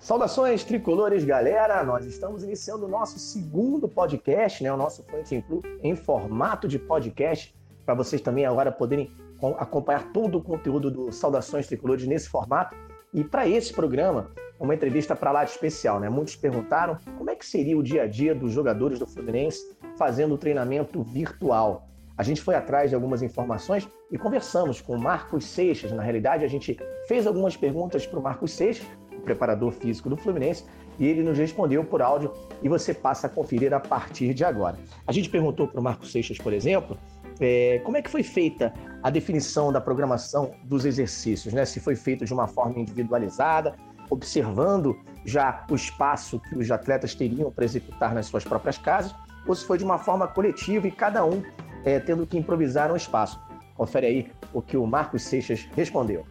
Saudações 0.00 0.62
tricolores, 0.62 1.24
galera! 1.24 1.82
Nós 1.82 2.06
estamos 2.06 2.44
iniciando 2.44 2.86
o 2.86 2.88
nosso 2.88 3.18
segundo 3.18 3.88
podcast, 3.88 4.62
né? 4.62 4.72
O 4.72 4.76
nosso 4.76 5.02
Front 5.02 5.28
Club 5.44 5.64
em 5.82 5.96
formato 5.96 6.68
de 6.68 6.78
podcast, 6.78 7.52
para 7.84 7.94
vocês 7.94 8.22
também 8.22 8.46
agora 8.46 8.70
poderem 8.70 9.10
acompanhar 9.58 10.12
todo 10.12 10.38
o 10.38 10.42
conteúdo 10.42 10.88
do 10.88 11.10
Saudações 11.10 11.66
Tricolores 11.66 12.06
nesse 12.06 12.28
formato. 12.28 12.76
E 13.12 13.24
para 13.24 13.48
esse 13.48 13.72
programa, 13.72 14.30
uma 14.60 14.72
entrevista 14.72 15.16
para 15.16 15.32
lá 15.32 15.42
de 15.42 15.50
especial, 15.50 15.98
né? 15.98 16.08
Muitos 16.08 16.36
perguntaram 16.36 16.96
como 17.16 17.28
é 17.28 17.34
que 17.34 17.44
seria 17.44 17.76
o 17.76 17.82
dia 17.82 18.02
a 18.02 18.06
dia 18.06 18.36
dos 18.36 18.52
jogadores 18.52 19.00
do 19.00 19.06
Fluminense 19.06 19.76
fazendo 19.96 20.34
o 20.34 20.38
treinamento 20.38 21.02
virtual. 21.02 21.88
A 22.16 22.22
gente 22.22 22.40
foi 22.40 22.54
atrás 22.54 22.90
de 22.90 22.94
algumas 22.94 23.20
informações 23.20 23.88
e 24.12 24.16
conversamos 24.16 24.80
com 24.80 24.94
o 24.94 25.00
Marcos 25.00 25.44
Seixas. 25.44 25.90
Na 25.90 26.02
realidade, 26.02 26.44
a 26.44 26.48
gente 26.48 26.76
fez 27.08 27.26
algumas 27.26 27.56
perguntas 27.56 28.06
para 28.06 28.18
o 28.18 28.22
Marcos 28.22 28.52
Seixas 28.52 28.86
preparador 29.20 29.72
físico 29.72 30.08
do 30.08 30.16
Fluminense, 30.16 30.64
e 30.98 31.06
ele 31.06 31.22
nos 31.22 31.38
respondeu 31.38 31.84
por 31.84 32.02
áudio 32.02 32.32
e 32.62 32.68
você 32.68 32.92
passa 32.92 33.26
a 33.26 33.30
conferir 33.30 33.72
a 33.72 33.80
partir 33.80 34.34
de 34.34 34.44
agora. 34.44 34.76
A 35.06 35.12
gente 35.12 35.28
perguntou 35.28 35.68
para 35.68 35.80
o 35.80 35.82
Marco 35.82 36.06
Seixas, 36.06 36.38
por 36.38 36.52
exemplo, 36.52 36.98
é, 37.40 37.80
como 37.84 37.96
é 37.96 38.02
que 38.02 38.10
foi 38.10 38.22
feita 38.22 38.72
a 39.02 39.10
definição 39.10 39.72
da 39.72 39.80
programação 39.80 40.50
dos 40.64 40.84
exercícios, 40.84 41.54
né? 41.54 41.64
Se 41.64 41.78
foi 41.78 41.94
feito 41.94 42.24
de 42.24 42.34
uma 42.34 42.48
forma 42.48 42.80
individualizada, 42.80 43.76
observando 44.10 44.98
já 45.24 45.64
o 45.70 45.74
espaço 45.74 46.40
que 46.40 46.56
os 46.56 46.70
atletas 46.70 47.14
teriam 47.14 47.50
para 47.50 47.64
executar 47.64 48.14
nas 48.14 48.26
suas 48.26 48.44
próprias 48.44 48.78
casas, 48.78 49.14
ou 49.46 49.54
se 49.54 49.64
foi 49.64 49.78
de 49.78 49.84
uma 49.84 49.98
forma 49.98 50.26
coletiva 50.26 50.88
e 50.88 50.90
cada 50.90 51.24
um 51.24 51.42
é, 51.84 52.00
tendo 52.00 52.26
que 52.26 52.36
improvisar 52.36 52.90
um 52.90 52.96
espaço. 52.96 53.40
Confere 53.76 54.06
aí 54.06 54.32
o 54.52 54.60
que 54.60 54.76
o 54.76 54.86
Marcos 54.86 55.22
Seixas 55.22 55.68
respondeu. 55.76 56.26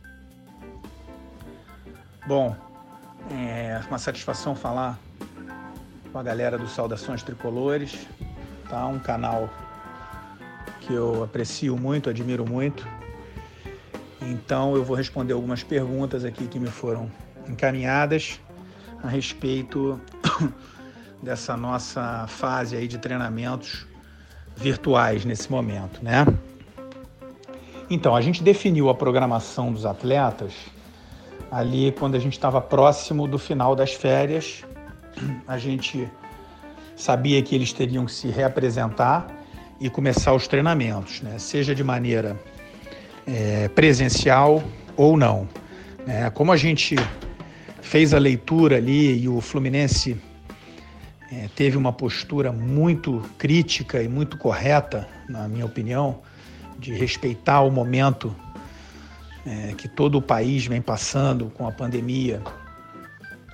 Bom, 2.28 2.54
é 3.32 3.82
uma 3.88 3.98
satisfação 3.98 4.56
falar 4.56 5.00
com 6.12 6.20
a 6.20 6.24
galera 6.24 6.58
do 6.58 6.68
Saudações 6.68 7.22
Tricolores, 7.24 8.08
tá? 8.70 8.86
Um 8.88 9.00
canal 9.00 9.50
que 10.82 10.94
eu 10.94 11.24
aprecio 11.24 11.78
muito, 11.78 12.10
admiro 12.10 12.48
muito. 12.48 12.88
Então 14.22 14.76
eu 14.76 14.84
vou 14.84 14.96
responder 14.96 15.34
algumas 15.34 15.64
perguntas 15.64 16.26
aqui 16.26 16.48
que 16.48 16.60
me 16.60 16.68
foram 16.68 17.12
encaminhadas 17.48 18.40
a 19.04 19.08
respeito 19.08 20.00
dessa 21.22 21.56
nossa 21.56 22.26
fase 22.28 22.76
aí 22.76 22.88
de 22.88 22.98
treinamentos 22.98 23.86
virtuais 24.56 25.24
nesse 25.24 25.52
momento, 25.52 26.04
né? 26.04 26.26
Então, 27.90 28.16
a 28.16 28.22
gente 28.22 28.44
definiu 28.44 28.90
a 28.90 28.96
programação 28.96 29.72
dos 29.72 29.86
atletas 29.86 30.54
ali 31.52 31.92
quando 31.92 32.16
a 32.16 32.20
gente 32.20 32.34
estava 32.34 32.60
próximo 32.62 33.28
do 33.28 33.38
final 33.38 33.76
das 33.76 33.94
férias, 33.94 34.64
a 35.48 35.58
gente 35.58 36.08
sabia 36.96 37.42
que 37.42 37.56
eles 37.56 37.72
teriam 37.74 38.06
que 38.06 38.12
se 38.12 38.28
reapresentar 38.28 39.28
e 39.80 39.90
começar 39.90 40.34
os 40.34 40.48
treinamentos, 40.48 41.22
né? 41.22 41.38
seja 41.38 41.74
de 41.74 41.84
maneira 41.84 42.38
é, 43.26 43.68
presencial 43.70 44.64
ou 44.96 45.16
não. 45.16 45.48
Né? 46.06 46.30
Como 46.32 46.52
a 46.52 46.58
gente 46.58 46.96
fez 47.82 48.14
a 48.14 48.18
leitura 48.18 48.78
ali 48.78 49.22
e 49.22 49.30
o 49.30 49.40
Fluminense 49.40 50.18
é, 51.32 51.48
teve 51.56 51.78
uma 51.78 51.94
postura 51.94 52.52
muito 52.52 53.24
crítica 53.38 54.02
e 54.02 54.08
muito 54.08 54.38
correta, 54.38 55.08
na 55.30 55.48
minha 55.48 55.66
opinião, 55.66 56.20
de 56.80 56.94
respeitar 56.94 57.62
o 57.62 57.72
momento 57.72 58.36
é, 59.48 59.74
que 59.74 59.88
todo 59.88 60.18
o 60.18 60.22
país 60.22 60.68
vem 60.68 60.82
passando 60.82 61.50
com 61.56 61.66
a 61.66 61.72
pandemia 61.72 62.42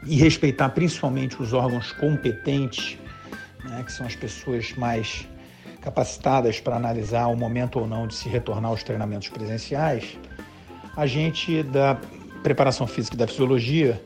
e 0.06 0.16
respeitar 0.16 0.70
principalmente 0.70 1.40
os 1.42 1.54
órgãos 1.54 1.92
competentes, 1.94 2.98
né, 3.64 3.84
que 3.84 3.92
são 3.92 4.06
as 4.06 4.16
pessoas 4.16 4.74
mais 4.74 5.28
capacitadas 5.82 6.60
para 6.60 6.76
analisar 6.76 7.28
o 7.28 7.36
momento 7.36 7.80
ou 7.80 7.88
não 7.88 8.08
de 8.08 8.16
se 8.16 8.28
retornar 8.28 8.72
aos 8.72 8.84
treinamentos 8.84 9.30
presenciais, 9.30 10.18
a 10.98 11.06
gente 11.06 11.62
da 11.62 11.98
preparação 12.42 12.88
física 12.88 13.16
e 13.16 13.20
da 13.20 13.28
fisiologia 13.28 14.02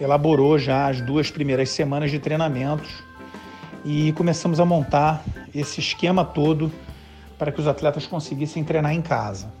elaborou 0.00 0.58
já 0.58 0.88
as 0.88 1.00
duas 1.00 1.30
primeiras 1.30 1.70
semanas 1.70 2.10
de 2.10 2.18
treinamentos 2.18 3.02
e 3.84 4.12
começamos 4.12 4.60
a 4.60 4.64
montar 4.64 5.24
esse 5.54 5.80
esquema 5.80 6.24
todo 6.24 6.70
para 7.38 7.50
que 7.50 7.60
os 7.60 7.66
atletas 7.66 8.06
conseguissem 8.06 8.62
treinar 8.62 8.92
em 8.92 9.02
casa. 9.02 9.52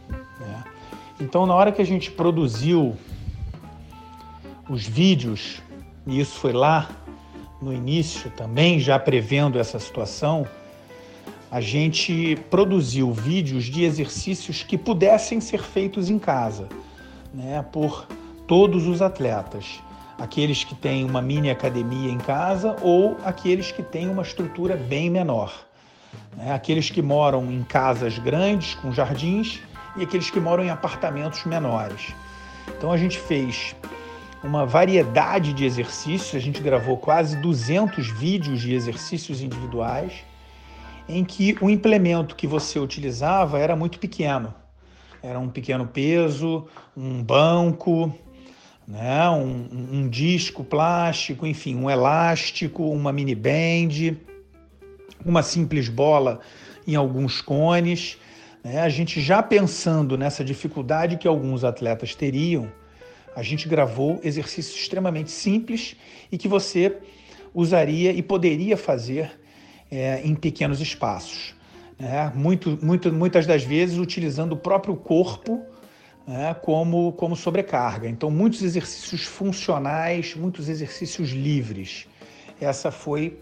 Então, 1.22 1.46
na 1.46 1.54
hora 1.54 1.70
que 1.70 1.80
a 1.80 1.86
gente 1.86 2.10
produziu 2.10 2.96
os 4.68 4.88
vídeos, 4.88 5.62
e 6.04 6.18
isso 6.18 6.36
foi 6.40 6.52
lá 6.52 6.90
no 7.60 7.72
início 7.72 8.28
também, 8.30 8.80
já 8.80 8.98
prevendo 8.98 9.56
essa 9.56 9.78
situação, 9.78 10.44
a 11.48 11.60
gente 11.60 12.36
produziu 12.50 13.12
vídeos 13.12 13.66
de 13.66 13.84
exercícios 13.84 14.64
que 14.64 14.76
pudessem 14.76 15.40
ser 15.40 15.62
feitos 15.62 16.10
em 16.10 16.18
casa, 16.18 16.68
né, 17.32 17.64
por 17.70 18.04
todos 18.48 18.88
os 18.88 19.00
atletas, 19.00 19.78
aqueles 20.18 20.64
que 20.64 20.74
têm 20.74 21.04
uma 21.04 21.22
mini 21.22 21.50
academia 21.50 22.10
em 22.10 22.18
casa 22.18 22.74
ou 22.82 23.16
aqueles 23.24 23.70
que 23.70 23.84
têm 23.84 24.10
uma 24.10 24.22
estrutura 24.22 24.76
bem 24.76 25.08
menor, 25.08 25.54
né, 26.36 26.52
aqueles 26.52 26.90
que 26.90 27.00
moram 27.00 27.48
em 27.52 27.62
casas 27.62 28.18
grandes 28.18 28.74
com 28.74 28.90
jardins 28.90 29.60
e 29.96 30.02
aqueles 30.02 30.30
que 30.30 30.40
moram 30.40 30.64
em 30.64 30.70
apartamentos 30.70 31.44
menores. 31.44 32.14
Então 32.76 32.92
a 32.92 32.96
gente 32.96 33.18
fez 33.18 33.74
uma 34.42 34.66
variedade 34.66 35.52
de 35.52 35.64
exercícios, 35.64 36.34
a 36.34 36.38
gente 36.38 36.60
gravou 36.60 36.96
quase 36.96 37.36
200 37.36 38.08
vídeos 38.08 38.60
de 38.60 38.74
exercícios 38.74 39.40
individuais, 39.40 40.12
em 41.08 41.24
que 41.24 41.56
o 41.60 41.70
implemento 41.70 42.34
que 42.34 42.46
você 42.46 42.78
utilizava 42.78 43.58
era 43.58 43.76
muito 43.76 43.98
pequeno. 43.98 44.52
Era 45.22 45.38
um 45.38 45.48
pequeno 45.48 45.86
peso, 45.86 46.66
um 46.96 47.22
banco, 47.22 48.12
né, 48.86 49.30
um, 49.30 49.68
um 49.92 50.08
disco 50.08 50.64
plástico, 50.64 51.46
enfim, 51.46 51.76
um 51.76 51.88
elástico, 51.88 52.90
uma 52.90 53.12
mini 53.12 53.34
band, 53.34 54.16
uma 55.24 55.42
simples 55.42 55.88
bola 55.88 56.40
em 56.86 56.96
alguns 56.96 57.40
cones 57.40 58.18
né? 58.62 58.80
A 58.80 58.88
gente 58.88 59.20
já 59.20 59.42
pensando 59.42 60.16
nessa 60.16 60.44
dificuldade 60.44 61.16
que 61.16 61.26
alguns 61.26 61.64
atletas 61.64 62.14
teriam, 62.14 62.70
a 63.34 63.42
gente 63.42 63.68
gravou 63.68 64.20
exercícios 64.22 64.78
extremamente 64.78 65.30
simples 65.30 65.96
e 66.30 66.38
que 66.38 66.46
você 66.46 66.98
usaria 67.54 68.12
e 68.12 68.22
poderia 68.22 68.76
fazer 68.76 69.32
é, 69.90 70.20
em 70.24 70.34
pequenos 70.34 70.80
espaços. 70.80 71.54
Né? 71.98 72.30
Muito, 72.34 72.78
muito, 72.82 73.12
muitas 73.12 73.46
das 73.46 73.64
vezes 73.64 73.98
utilizando 73.98 74.52
o 74.52 74.56
próprio 74.56 74.96
corpo 74.96 75.62
né, 76.26 76.54
como, 76.62 77.12
como 77.12 77.34
sobrecarga. 77.34 78.08
Então, 78.08 78.30
muitos 78.30 78.62
exercícios 78.62 79.24
funcionais, 79.24 80.34
muitos 80.34 80.68
exercícios 80.68 81.30
livres. 81.30 82.06
Essa 82.60 82.90
foi 82.90 83.38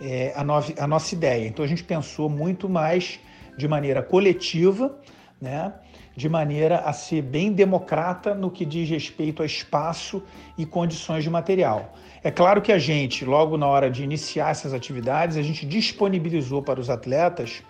é, 0.00 0.32
a, 0.34 0.84
a 0.84 0.86
nossa 0.86 1.14
ideia. 1.14 1.46
Então, 1.46 1.64
a 1.64 1.68
gente 1.68 1.84
pensou 1.84 2.30
muito 2.30 2.68
mais 2.68 3.20
de 3.56 3.68
maneira 3.68 4.02
coletiva, 4.02 4.96
né? 5.40 5.72
de 6.16 6.28
maneira 6.28 6.78
a 6.78 6.92
ser 6.92 7.22
bem 7.22 7.52
democrata 7.52 8.34
no 8.34 8.50
que 8.50 8.64
diz 8.64 8.88
respeito 8.88 9.42
a 9.42 9.46
espaço 9.46 10.22
e 10.56 10.64
condições 10.64 11.24
de 11.24 11.30
material. 11.30 11.92
É 12.22 12.30
claro 12.30 12.62
que 12.62 12.72
a 12.72 12.78
gente, 12.78 13.24
logo 13.24 13.56
na 13.56 13.66
hora 13.66 13.90
de 13.90 14.02
iniciar 14.02 14.50
essas 14.50 14.72
atividades, 14.72 15.36
a 15.36 15.42
gente 15.42 15.66
disponibilizou 15.66 16.62
para 16.62 16.80
os 16.80 16.88
atletas 16.88 17.62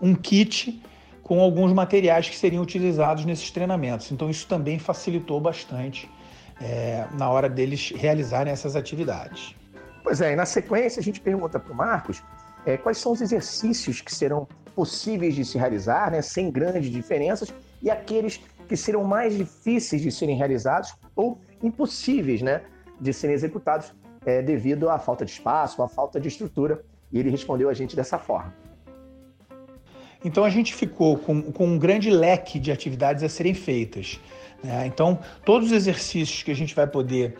um 0.00 0.14
kit 0.14 0.80
com 1.22 1.40
alguns 1.40 1.72
materiais 1.72 2.28
que 2.28 2.36
seriam 2.36 2.62
utilizados 2.62 3.24
nesses 3.24 3.50
treinamentos. 3.50 4.10
Então, 4.10 4.30
isso 4.30 4.46
também 4.46 4.78
facilitou 4.78 5.40
bastante 5.40 6.08
é, 6.60 7.06
na 7.12 7.28
hora 7.28 7.48
deles 7.48 7.92
realizarem 7.96 8.52
essas 8.52 8.76
atividades. 8.76 9.54
Pois 10.02 10.20
é, 10.20 10.32
e 10.32 10.36
na 10.36 10.46
sequência 10.46 11.00
a 11.00 11.02
gente 11.02 11.20
pergunta 11.20 11.58
para 11.58 11.72
o 11.72 11.76
Marcos 11.76 12.22
é, 12.64 12.76
quais 12.76 12.98
são 12.98 13.12
os 13.12 13.20
exercícios 13.20 14.00
que 14.00 14.14
serão 14.14 14.48
possíveis 14.80 15.34
de 15.34 15.44
se 15.44 15.58
realizar, 15.58 16.10
né, 16.10 16.22
sem 16.22 16.50
grandes 16.50 16.90
diferenças, 16.90 17.52
e 17.82 17.90
aqueles 17.90 18.40
que 18.66 18.74
serão 18.74 19.04
mais 19.04 19.36
difíceis 19.36 20.00
de 20.00 20.10
serem 20.10 20.34
realizados 20.34 20.94
ou 21.14 21.38
impossíveis 21.62 22.40
né, 22.40 22.62
de 22.98 23.12
serem 23.12 23.34
executados 23.34 23.92
é, 24.24 24.40
devido 24.40 24.88
à 24.88 24.98
falta 24.98 25.22
de 25.22 25.32
espaço, 25.32 25.82
à 25.82 25.88
falta 25.88 26.18
de 26.18 26.28
estrutura. 26.28 26.82
E 27.12 27.18
ele 27.18 27.28
respondeu 27.28 27.68
a 27.68 27.74
gente 27.74 27.94
dessa 27.94 28.18
forma. 28.18 28.54
Então 30.24 30.44
a 30.44 30.48
gente 30.48 30.74
ficou 30.74 31.18
com, 31.18 31.52
com 31.52 31.66
um 31.66 31.78
grande 31.78 32.08
leque 32.08 32.58
de 32.58 32.72
atividades 32.72 33.22
a 33.22 33.28
serem 33.28 33.52
feitas. 33.52 34.18
Né? 34.64 34.86
Então, 34.86 35.18
todos 35.44 35.68
os 35.68 35.74
exercícios 35.74 36.42
que 36.42 36.50
a 36.50 36.56
gente 36.56 36.74
vai 36.74 36.86
poder 36.86 37.36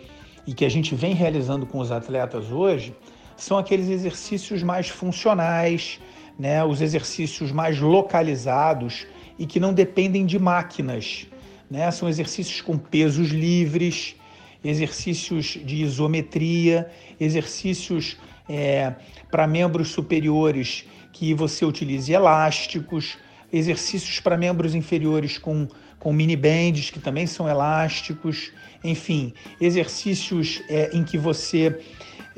e 0.47 0.53
que 0.53 0.67
a 0.67 0.69
gente 0.69 0.95
vem 0.95 1.15
realizando 1.15 1.65
com 1.65 1.79
os 1.79 1.91
atletas 1.91 2.53
hoje 2.53 2.95
são 3.35 3.57
aqueles 3.57 3.89
exercícios 3.89 4.63
mais 4.63 4.91
funcionais, 4.91 5.99
né, 6.41 6.65
os 6.65 6.81
exercícios 6.81 7.53
mais 7.53 7.79
localizados 7.79 9.07
e 9.39 9.45
que 9.45 9.61
não 9.61 9.75
dependem 9.75 10.25
de 10.25 10.39
máquinas. 10.39 11.27
Né? 11.71 11.91
São 11.91 12.09
exercícios 12.09 12.63
com 12.63 12.79
pesos 12.79 13.29
livres 13.29 14.17
exercícios 14.65 15.59
de 15.65 15.77
isometria, 15.77 16.91
exercícios 17.19 18.17
é, 18.49 18.95
para 19.31 19.47
membros 19.47 19.89
superiores 19.89 20.87
que 21.13 21.35
você 21.35 21.65
utilize 21.65 22.13
elásticos, 22.13 23.19
exercícios 23.53 24.21
para 24.21 24.37
membros 24.37 24.75
inferiores 24.75 25.39
com, 25.39 25.67
com 25.99 26.13
mini 26.13 26.37
bands, 26.37 26.91
que 26.91 27.01
também 27.01 27.27
são 27.27 27.49
elásticos, 27.49 28.53
enfim, 28.83 29.33
exercícios 29.61 30.63
é, 30.69 30.91
em 30.93 31.05
que 31.05 31.19
você 31.19 31.79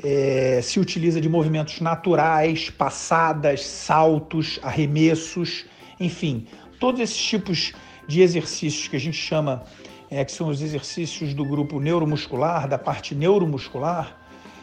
é, 0.03 0.59
se 0.61 0.79
utiliza 0.79 1.21
de 1.21 1.29
movimentos 1.29 1.79
naturais, 1.79 2.69
passadas, 2.69 3.65
saltos, 3.65 4.59
arremessos, 4.61 5.65
enfim, 5.99 6.45
todos 6.79 6.99
esses 6.99 7.17
tipos 7.17 7.73
de 8.07 8.21
exercícios 8.21 8.87
que 8.87 8.95
a 8.97 8.99
gente 8.99 9.17
chama, 9.17 9.63
é, 10.11 10.25
que 10.25 10.31
são 10.31 10.49
os 10.49 10.61
exercícios 10.61 11.33
do 11.33 11.45
grupo 11.45 11.79
neuromuscular, 11.79 12.67
da 12.67 12.77
parte 12.77 13.15
neuromuscular, 13.15 14.19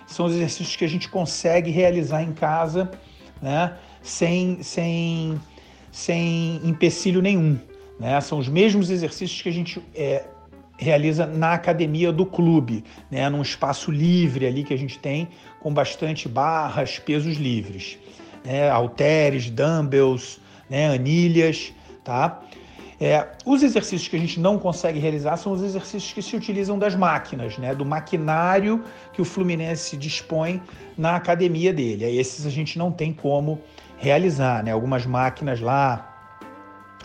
são 0.07 0.27
os 0.27 0.35
exercícios 0.35 0.77
que 0.77 0.85
a 0.85 0.89
gente 0.89 1.09
consegue 1.09 1.71
realizar 1.71 2.23
em 2.23 2.33
casa, 2.33 2.91
né, 3.41 3.77
sem, 4.03 4.63
sem, 4.63 5.41
sem 5.91 6.61
empecilho 6.65 7.23
nenhum. 7.23 7.59
Né? 7.99 8.21
São 8.21 8.39
os 8.39 8.49
mesmos 8.49 8.91
exercícios 8.91 9.41
que 9.41 9.49
a 9.49 9.53
gente 9.53 9.81
é, 9.95 10.25
realiza 10.81 11.27
na 11.27 11.53
academia 11.53 12.11
do 12.11 12.25
clube, 12.25 12.83
né, 13.11 13.29
num 13.29 13.43
espaço 13.43 13.91
livre 13.91 14.47
ali 14.47 14.65
que 14.65 14.73
a 14.73 14.79
gente 14.79 14.99
tem, 14.99 15.29
com 15.61 15.73
bastante 15.73 16.27
barras, 16.27 16.99
pesos 16.99 17.37
livres, 17.37 17.99
né, 18.43 18.71
halteres, 18.71 19.51
dumbbells, 19.51 20.41
né, 20.71 20.89
anilhas, 20.95 21.73
tá? 22.03 22.41
É, 22.99 23.29
os 23.47 23.63
exercícios 23.63 24.09
que 24.09 24.17
a 24.17 24.19
gente 24.19 24.41
não 24.41 24.59
consegue 24.59 24.99
realizar 24.99 25.37
são 25.37 25.53
os 25.53 25.63
exercícios 25.63 26.13
que 26.13 26.23
se 26.23 26.35
utilizam 26.37 26.79
das 26.79 26.95
máquinas, 26.95 27.57
né, 27.59 27.75
do 27.75 27.85
maquinário 27.85 28.83
que 29.13 29.21
o 29.21 29.25
Fluminense 29.25 29.97
dispõe 29.97 30.63
na 30.97 31.17
academia 31.17 31.73
dele. 31.73 32.07
Aí 32.07 32.19
esses 32.19 32.47
a 32.47 32.51
gente 32.51 32.79
não 32.79 32.91
tem 32.91 33.13
como 33.13 33.61
realizar, 33.99 34.65
né? 34.65 34.73
Algumas 34.73 35.05
máquinas 35.05 35.61
lá 35.61 36.11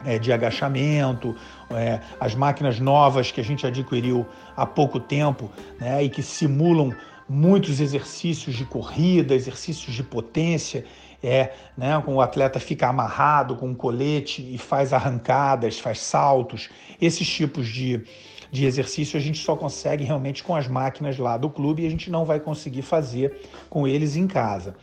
é, 0.06 0.18
de 0.18 0.32
agachamento, 0.32 1.36
é, 1.72 2.00
as 2.20 2.36
máquinas 2.36 2.80
novas 2.80 3.32
que 3.32 3.42
a 3.42 3.44
gente 3.44 3.66
adquiriu 3.66 4.26
há 4.56 4.66
pouco 4.66 5.00
tempo 5.00 5.52
né, 5.80 6.04
e 6.04 6.10
que 6.10 6.22
simulam 6.22 6.94
muitos 7.28 7.80
exercícios 7.80 8.56
de 8.56 8.66
corrida, 8.66 9.34
exercícios 9.34 9.96
de 9.96 10.04
potência, 10.04 10.86
é, 11.24 11.54
né, 11.76 12.00
com 12.06 12.16
o 12.16 12.22
atleta 12.22 12.60
fica 12.60 12.88
amarrado 12.88 13.56
com 13.56 13.70
um 13.70 13.74
colete 13.76 14.48
e 14.54 14.58
faz 14.58 14.94
arrancadas, 14.94 15.80
faz 15.80 16.00
saltos. 16.00 16.70
Esses 17.02 17.28
tipos 17.28 17.68
de, 17.68 18.04
de 18.52 18.66
exercício 18.66 19.18
a 19.18 19.22
gente 19.22 19.40
só 19.40 19.56
consegue 19.56 20.04
realmente 20.04 20.44
com 20.44 20.56
as 20.56 20.68
máquinas 20.68 21.18
lá 21.18 21.36
do 21.36 21.50
clube 21.50 21.84
e 21.84 21.88
a 21.88 21.90
gente 21.90 22.12
não 22.12 22.26
vai 22.26 22.40
conseguir 22.40 22.84
fazer 22.84 23.36
com 23.70 23.88
eles 23.88 24.16
em 24.16 24.28
casa. 24.28 24.76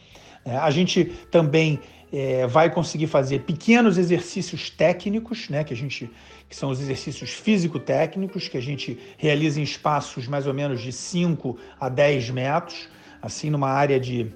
É, 0.44 0.56
a 0.56 0.70
gente 0.70 1.04
também 1.30 1.80
é, 2.12 2.46
vai 2.46 2.70
conseguir 2.70 3.06
fazer 3.06 3.40
pequenos 3.40 3.96
exercícios 3.96 4.68
técnicos, 4.68 5.48
né, 5.48 5.64
que 5.64 5.72
a 5.72 5.76
gente 5.76 6.10
que 6.48 6.56
são 6.56 6.68
os 6.68 6.78
exercícios 6.80 7.30
físico-técnicos 7.30 8.46
que 8.46 8.58
a 8.58 8.60
gente 8.60 8.98
realiza 9.16 9.58
em 9.58 9.62
espaços 9.62 10.28
mais 10.28 10.46
ou 10.46 10.52
menos 10.52 10.82
de 10.82 10.92
5 10.92 11.56
a 11.80 11.88
10 11.88 12.28
metros, 12.28 12.90
assim 13.22 13.48
numa 13.48 13.70
área 13.70 13.98
de, 13.98 14.30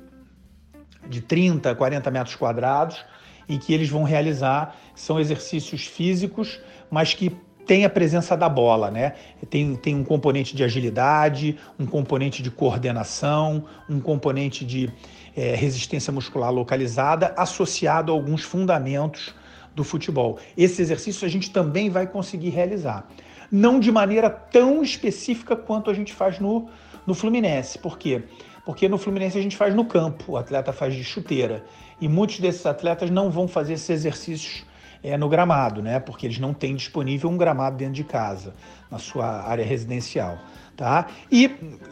de 1.06 1.20
30, 1.20 1.74
40 1.74 2.10
metros 2.10 2.34
quadrados, 2.34 3.04
e 3.46 3.58
que 3.58 3.74
eles 3.74 3.90
vão 3.90 4.02
realizar 4.02 4.74
são 4.94 5.20
exercícios 5.20 5.84
físicos, 5.84 6.58
mas 6.90 7.12
que 7.12 7.36
tem 7.66 7.84
a 7.84 7.90
presença 7.90 8.34
da 8.34 8.48
bola, 8.48 8.90
né? 8.90 9.12
Tem, 9.50 9.74
tem 9.76 9.94
um 9.94 10.04
componente 10.04 10.56
de 10.56 10.62
agilidade, 10.62 11.58
um 11.78 11.84
componente 11.84 12.42
de 12.42 12.50
coordenação, 12.50 13.64
um 13.90 14.00
componente 14.00 14.64
de 14.64 14.90
é, 15.36 15.54
resistência 15.54 16.12
muscular 16.12 16.50
localizada, 16.50 17.34
associado 17.36 18.10
a 18.10 18.14
alguns 18.14 18.42
fundamentos 18.42 19.34
do 19.74 19.84
futebol. 19.84 20.38
Esse 20.56 20.80
exercício 20.80 21.26
a 21.26 21.30
gente 21.30 21.50
também 21.50 21.90
vai 21.90 22.06
conseguir 22.06 22.48
realizar. 22.48 23.06
Não 23.52 23.78
de 23.78 23.92
maneira 23.92 24.30
tão 24.30 24.82
específica 24.82 25.54
quanto 25.54 25.90
a 25.90 25.94
gente 25.94 26.12
faz 26.12 26.40
no, 26.40 26.68
no 27.06 27.14
Fluminense. 27.14 27.78
Por 27.78 27.98
quê? 27.98 28.22
Porque 28.64 28.88
no 28.88 28.98
Fluminense 28.98 29.38
a 29.38 29.42
gente 29.42 29.56
faz 29.56 29.74
no 29.74 29.84
campo, 29.84 30.32
o 30.32 30.36
atleta 30.36 30.72
faz 30.72 30.94
de 30.94 31.04
chuteira. 31.04 31.62
E 32.00 32.08
muitos 32.08 32.40
desses 32.40 32.64
atletas 32.66 33.10
não 33.10 33.30
vão 33.30 33.46
fazer 33.46 33.74
esses 33.74 33.90
exercícios 33.90 34.64
é, 35.02 35.16
no 35.16 35.28
gramado, 35.28 35.80
né? 35.82 36.00
Porque 36.00 36.26
eles 36.26 36.38
não 36.38 36.52
têm 36.52 36.74
disponível 36.74 37.30
um 37.30 37.36
gramado 37.36 37.76
dentro 37.76 37.94
de 37.94 38.04
casa, 38.04 38.54
na 38.90 38.98
sua 38.98 39.42
área 39.46 39.64
residencial. 39.64 40.38
Tá? 40.76 41.06
E, 41.30 41.48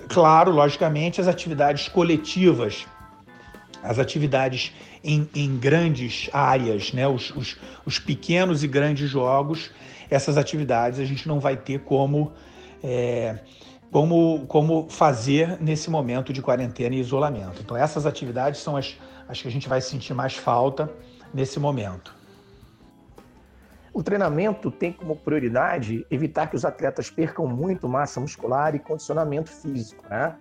claro, 0.08 0.50
logicamente, 0.50 1.20
as 1.20 1.28
atividades 1.28 1.88
coletivas 1.88 2.86
as 3.84 3.98
atividades 3.98 4.72
em, 5.04 5.28
em 5.34 5.58
grandes 5.58 6.30
áreas, 6.32 6.92
né? 6.94 7.06
Os, 7.06 7.30
os, 7.36 7.56
os, 7.84 7.98
pequenos 7.98 8.64
e 8.64 8.66
grandes 8.66 9.10
jogos, 9.10 9.70
essas 10.08 10.38
atividades 10.38 10.98
a 10.98 11.04
gente 11.04 11.28
não 11.28 11.38
vai 11.38 11.54
ter 11.54 11.80
como, 11.80 12.32
é, 12.82 13.38
como, 13.92 14.46
como 14.46 14.88
fazer 14.88 15.60
nesse 15.60 15.90
momento 15.90 16.32
de 16.32 16.40
quarentena 16.40 16.94
e 16.94 16.98
isolamento. 16.98 17.60
Então, 17.62 17.76
essas 17.76 18.06
atividades 18.06 18.60
são 18.60 18.74
as, 18.74 18.96
as 19.28 19.42
que 19.42 19.48
a 19.48 19.50
gente 19.50 19.68
vai 19.68 19.82
sentir 19.82 20.14
mais 20.14 20.34
falta 20.34 20.90
nesse 21.32 21.60
momento. 21.60 22.14
O 23.92 24.02
treinamento 24.02 24.70
tem 24.70 24.92
como 24.92 25.14
prioridade 25.14 26.06
evitar 26.10 26.48
que 26.48 26.56
os 26.56 26.64
atletas 26.64 27.10
percam 27.10 27.46
muito 27.46 27.86
massa 27.86 28.18
muscular 28.18 28.74
e 28.74 28.78
condicionamento 28.78 29.50
físico, 29.50 30.04
né? 30.08 30.34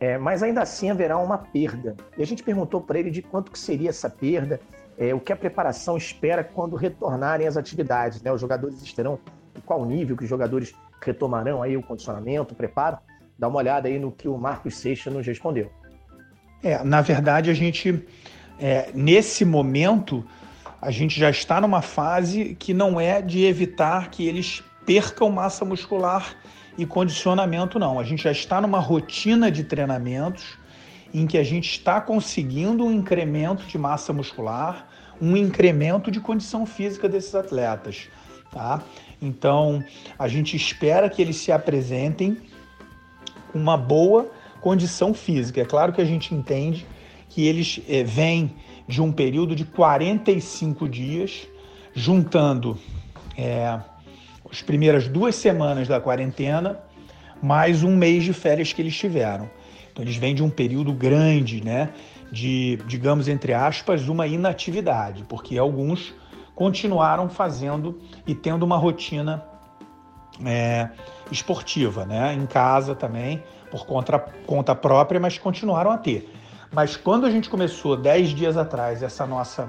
É, 0.00 0.18
mas 0.18 0.42
ainda 0.42 0.62
assim 0.62 0.90
haverá 0.90 1.16
uma 1.18 1.38
perda. 1.38 1.96
E 2.18 2.22
a 2.22 2.26
gente 2.26 2.42
perguntou 2.42 2.80
para 2.80 2.98
ele 2.98 3.10
de 3.10 3.22
quanto 3.22 3.50
que 3.50 3.58
seria 3.58 3.90
essa 3.90 4.10
perda, 4.10 4.60
é, 4.98 5.14
o 5.14 5.20
que 5.20 5.32
a 5.32 5.36
preparação 5.36 5.96
espera 5.96 6.42
quando 6.44 6.76
retornarem 6.76 7.46
as 7.46 7.56
atividades. 7.56 8.22
Né? 8.22 8.32
Os 8.32 8.40
jogadores 8.40 8.82
estarão 8.82 9.18
em 9.56 9.60
qual 9.60 9.84
nível 9.84 10.16
que 10.16 10.24
os 10.24 10.28
jogadores 10.30 10.74
retomarão 11.00 11.62
aí 11.62 11.76
o 11.76 11.82
condicionamento, 11.82 12.54
o 12.54 12.56
preparo? 12.56 12.98
Dá 13.38 13.48
uma 13.48 13.58
olhada 13.58 13.88
aí 13.88 13.98
no 13.98 14.12
que 14.12 14.28
o 14.28 14.36
Marcos 14.36 14.76
Seixas 14.76 15.12
nos 15.12 15.26
respondeu. 15.26 15.70
É, 16.62 16.82
na 16.82 17.00
verdade, 17.00 17.50
a 17.50 17.54
gente, 17.54 18.06
é, 18.58 18.90
nesse 18.94 19.44
momento, 19.44 20.24
a 20.80 20.90
gente 20.90 21.18
já 21.18 21.30
está 21.30 21.60
numa 21.60 21.82
fase 21.82 22.54
que 22.54 22.72
não 22.72 23.00
é 23.00 23.20
de 23.20 23.44
evitar 23.44 24.10
que 24.10 24.26
eles 24.26 24.62
percam 24.86 25.30
massa 25.30 25.64
muscular 25.64 26.34
e 26.76 26.84
condicionamento 26.84 27.78
não. 27.78 27.98
A 27.98 28.04
gente 28.04 28.24
já 28.24 28.32
está 28.32 28.60
numa 28.60 28.78
rotina 28.78 29.50
de 29.50 29.64
treinamentos 29.64 30.56
em 31.12 31.26
que 31.26 31.38
a 31.38 31.44
gente 31.44 31.70
está 31.70 32.00
conseguindo 32.00 32.84
um 32.84 32.90
incremento 32.90 33.64
de 33.66 33.78
massa 33.78 34.12
muscular, 34.12 34.88
um 35.20 35.36
incremento 35.36 36.10
de 36.10 36.20
condição 36.20 36.66
física 36.66 37.08
desses 37.08 37.34
atletas, 37.34 38.08
tá? 38.50 38.82
Então, 39.22 39.82
a 40.18 40.26
gente 40.26 40.56
espera 40.56 41.08
que 41.08 41.22
eles 41.22 41.36
se 41.36 41.52
apresentem 41.52 42.36
com 43.52 43.58
uma 43.58 43.76
boa 43.76 44.28
condição 44.60 45.14
física. 45.14 45.60
É 45.60 45.64
claro 45.64 45.92
que 45.92 46.00
a 46.00 46.04
gente 46.04 46.34
entende 46.34 46.84
que 47.28 47.46
eles 47.46 47.80
é, 47.88 48.02
vêm 48.02 48.52
de 48.88 49.00
um 49.00 49.12
período 49.12 49.54
de 49.54 49.64
45 49.64 50.88
dias, 50.88 51.46
juntando 51.94 52.78
é, 53.36 53.78
as 54.54 54.62
primeiras 54.62 55.08
duas 55.08 55.34
semanas 55.34 55.88
da 55.88 56.00
quarentena, 56.00 56.78
mais 57.42 57.82
um 57.82 57.96
mês 57.96 58.22
de 58.22 58.32
férias 58.32 58.72
que 58.72 58.80
eles 58.80 58.96
tiveram. 58.96 59.50
Então 59.90 60.04
eles 60.04 60.14
vêm 60.14 60.32
de 60.32 60.44
um 60.44 60.48
período 60.48 60.92
grande, 60.92 61.60
né? 61.60 61.90
De, 62.30 62.78
digamos, 62.86 63.26
entre 63.26 63.52
aspas, 63.52 64.08
uma 64.08 64.28
inatividade, 64.28 65.24
porque 65.28 65.58
alguns 65.58 66.14
continuaram 66.54 67.28
fazendo 67.28 67.98
e 68.24 68.32
tendo 68.32 68.62
uma 68.62 68.76
rotina 68.76 69.44
é, 70.46 70.88
esportiva, 71.32 72.06
né? 72.06 72.32
Em 72.32 72.46
casa 72.46 72.94
também, 72.94 73.42
por 73.72 73.84
conta, 73.84 74.20
conta 74.46 74.72
própria, 74.72 75.18
mas 75.18 75.36
continuaram 75.36 75.90
a 75.90 75.98
ter. 75.98 76.32
Mas 76.70 76.96
quando 76.96 77.26
a 77.26 77.30
gente 77.30 77.50
começou 77.50 77.96
dez 77.96 78.28
dias 78.28 78.56
atrás 78.56 79.02
essa 79.02 79.26
nossa, 79.26 79.68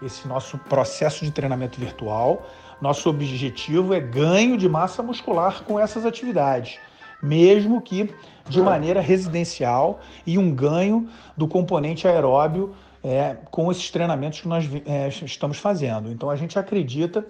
esse 0.00 0.28
nosso 0.28 0.58
processo 0.58 1.24
de 1.24 1.32
treinamento 1.32 1.80
virtual, 1.80 2.46
nosso 2.80 3.08
objetivo 3.08 3.94
é 3.94 4.00
ganho 4.00 4.56
de 4.56 4.68
massa 4.68 5.02
muscular 5.02 5.62
com 5.64 5.78
essas 5.78 6.04
atividades, 6.04 6.78
mesmo 7.22 7.80
que 7.80 8.12
de 8.48 8.60
maneira 8.60 9.00
residencial 9.00 10.00
e 10.26 10.38
um 10.38 10.54
ganho 10.54 11.08
do 11.36 11.48
componente 11.48 12.06
aeróbio 12.06 12.74
é, 13.02 13.36
com 13.50 13.70
esses 13.70 13.90
treinamentos 13.90 14.40
que 14.40 14.48
nós 14.48 14.68
é, 14.84 15.08
estamos 15.08 15.58
fazendo. 15.58 16.10
Então 16.10 16.28
a 16.28 16.36
gente 16.36 16.58
acredita 16.58 17.26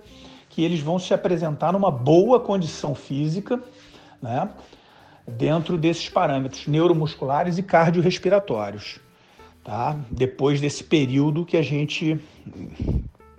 que 0.48 0.62
eles 0.64 0.80
vão 0.80 0.98
se 0.98 1.12
apresentar 1.12 1.72
numa 1.72 1.90
boa 1.90 2.40
condição 2.40 2.94
física, 2.94 3.60
né, 4.22 4.48
dentro 5.26 5.76
desses 5.76 6.08
parâmetros 6.08 6.66
neuromusculares 6.66 7.58
e 7.58 7.62
cardiorrespiratórios, 7.62 9.00
tá? 9.62 9.98
Depois 10.10 10.60
desse 10.60 10.84
período 10.84 11.44
que 11.44 11.56
a 11.56 11.62
gente 11.62 12.18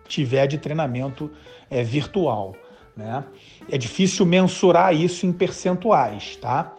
tiver 0.08 0.48
de 0.48 0.58
treinamento 0.58 1.32
é, 1.70 1.84
virtual. 1.84 2.56
Né? 2.96 3.24
É 3.70 3.78
difícil 3.78 4.26
mensurar 4.26 4.96
isso 4.96 5.26
em 5.26 5.32
percentuais, 5.32 6.36
tá? 6.38 6.74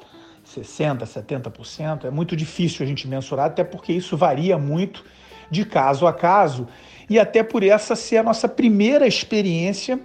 60%, 0.44 1.02
70%. 1.02 2.04
É 2.06 2.10
muito 2.10 2.34
difícil 2.34 2.84
a 2.84 2.88
gente 2.88 3.06
mensurar, 3.06 3.46
até 3.46 3.62
porque 3.62 3.92
isso 3.92 4.16
varia 4.16 4.58
muito 4.58 5.04
de 5.50 5.64
caso 5.64 6.06
a 6.06 6.12
caso 6.12 6.66
e 7.08 7.18
até 7.18 7.42
por 7.42 7.62
essa 7.62 7.94
ser 7.94 8.18
a 8.18 8.22
nossa 8.22 8.48
primeira 8.48 9.06
experiência 9.06 9.98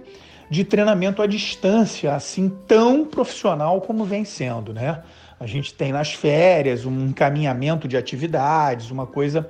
de 0.48 0.64
treinamento 0.64 1.22
à 1.22 1.26
distância, 1.26 2.14
assim 2.14 2.48
tão 2.66 3.04
profissional 3.04 3.80
como 3.80 4.04
vem 4.04 4.24
sendo, 4.24 4.72
né? 4.72 5.02
A 5.38 5.46
gente 5.46 5.74
tem 5.74 5.92
nas 5.92 6.12
férias 6.12 6.86
um 6.86 7.06
encaminhamento 7.06 7.88
de 7.88 7.96
atividades, 7.96 8.90
uma 8.90 9.06
coisa 9.06 9.48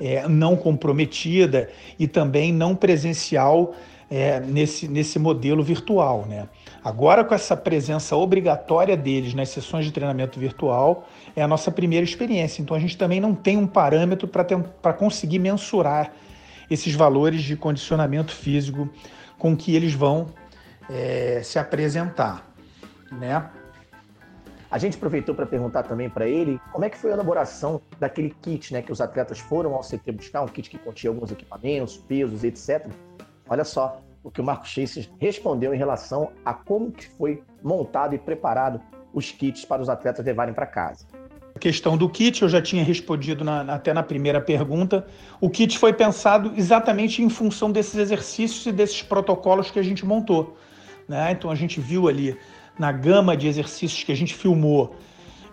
é, 0.00 0.26
não 0.26 0.56
comprometida 0.56 1.68
e 1.98 2.08
também 2.08 2.52
não 2.52 2.74
presencial 2.74 3.74
é, 4.10 4.40
nesse, 4.40 4.88
nesse 4.88 5.18
modelo 5.18 5.62
virtual, 5.62 6.26
né? 6.28 6.48
Agora, 6.82 7.22
com 7.22 7.34
essa 7.34 7.56
presença 7.56 8.16
obrigatória 8.16 8.96
deles 8.96 9.34
nas 9.34 9.50
sessões 9.50 9.84
de 9.84 9.92
treinamento 9.92 10.40
virtual, 10.40 11.06
é 11.36 11.42
a 11.42 11.46
nossa 11.46 11.70
primeira 11.70 12.04
experiência. 12.04 12.60
Então, 12.60 12.76
a 12.76 12.80
gente 12.80 12.96
também 12.96 13.20
não 13.20 13.34
tem 13.34 13.56
um 13.56 13.66
parâmetro 13.66 14.26
para 14.26 14.92
conseguir 14.92 15.38
mensurar 15.38 16.12
esses 16.70 16.94
valores 16.94 17.42
de 17.42 17.54
condicionamento 17.54 18.32
físico 18.32 18.88
com 19.38 19.56
que 19.56 19.76
eles 19.76 19.92
vão 19.92 20.28
é, 20.88 21.40
se 21.44 21.58
apresentar, 21.58 22.50
né? 23.12 23.44
A 24.70 24.78
gente 24.78 24.96
aproveitou 24.96 25.34
para 25.34 25.44
perguntar 25.44 25.82
também 25.82 26.08
para 26.08 26.28
ele 26.28 26.60
como 26.72 26.84
é 26.84 26.90
que 26.90 26.96
foi 26.96 27.10
a 27.10 27.14
elaboração 27.14 27.80
daquele 27.98 28.30
kit, 28.40 28.72
né, 28.72 28.80
que 28.80 28.92
os 28.92 29.00
atletas 29.00 29.40
foram 29.40 29.74
ao 29.74 29.80
CT 29.80 30.12
buscar, 30.12 30.42
um 30.42 30.46
kit 30.46 30.70
que 30.70 30.78
continha 30.78 31.10
alguns 31.10 31.32
equipamentos, 31.32 31.96
pesos, 31.96 32.44
etc. 32.44 32.86
Olha 33.48 33.64
só 33.64 34.00
o 34.22 34.30
que 34.30 34.40
o 34.40 34.44
Marco 34.44 34.68
Chase 34.68 35.10
respondeu 35.18 35.74
em 35.74 35.76
relação 35.76 36.30
a 36.44 36.54
como 36.54 36.92
que 36.92 37.08
foi 37.08 37.42
montado 37.62 38.14
e 38.14 38.18
preparado 38.18 38.80
os 39.12 39.32
kits 39.32 39.64
para 39.64 39.82
os 39.82 39.88
atletas 39.88 40.24
levarem 40.24 40.54
para 40.54 40.66
casa. 40.66 41.04
A 41.52 41.58
questão 41.58 41.96
do 41.96 42.08
kit, 42.08 42.40
eu 42.40 42.48
já 42.48 42.62
tinha 42.62 42.84
respondido 42.84 43.42
na, 43.42 43.62
até 43.74 43.92
na 43.92 44.04
primeira 44.04 44.40
pergunta. 44.40 45.04
O 45.40 45.50
kit 45.50 45.76
foi 45.76 45.92
pensado 45.92 46.52
exatamente 46.56 47.22
em 47.24 47.28
função 47.28 47.72
desses 47.72 47.96
exercícios 47.96 48.64
e 48.66 48.72
desses 48.72 49.02
protocolos 49.02 49.68
que 49.68 49.80
a 49.80 49.82
gente 49.82 50.06
montou. 50.06 50.56
Né? 51.08 51.32
Então 51.32 51.50
a 51.50 51.56
gente 51.56 51.80
viu 51.80 52.06
ali 52.06 52.38
na 52.80 52.90
gama 52.90 53.36
de 53.36 53.46
exercícios 53.46 54.02
que 54.02 54.10
a 54.10 54.16
gente 54.16 54.34
filmou 54.34 54.96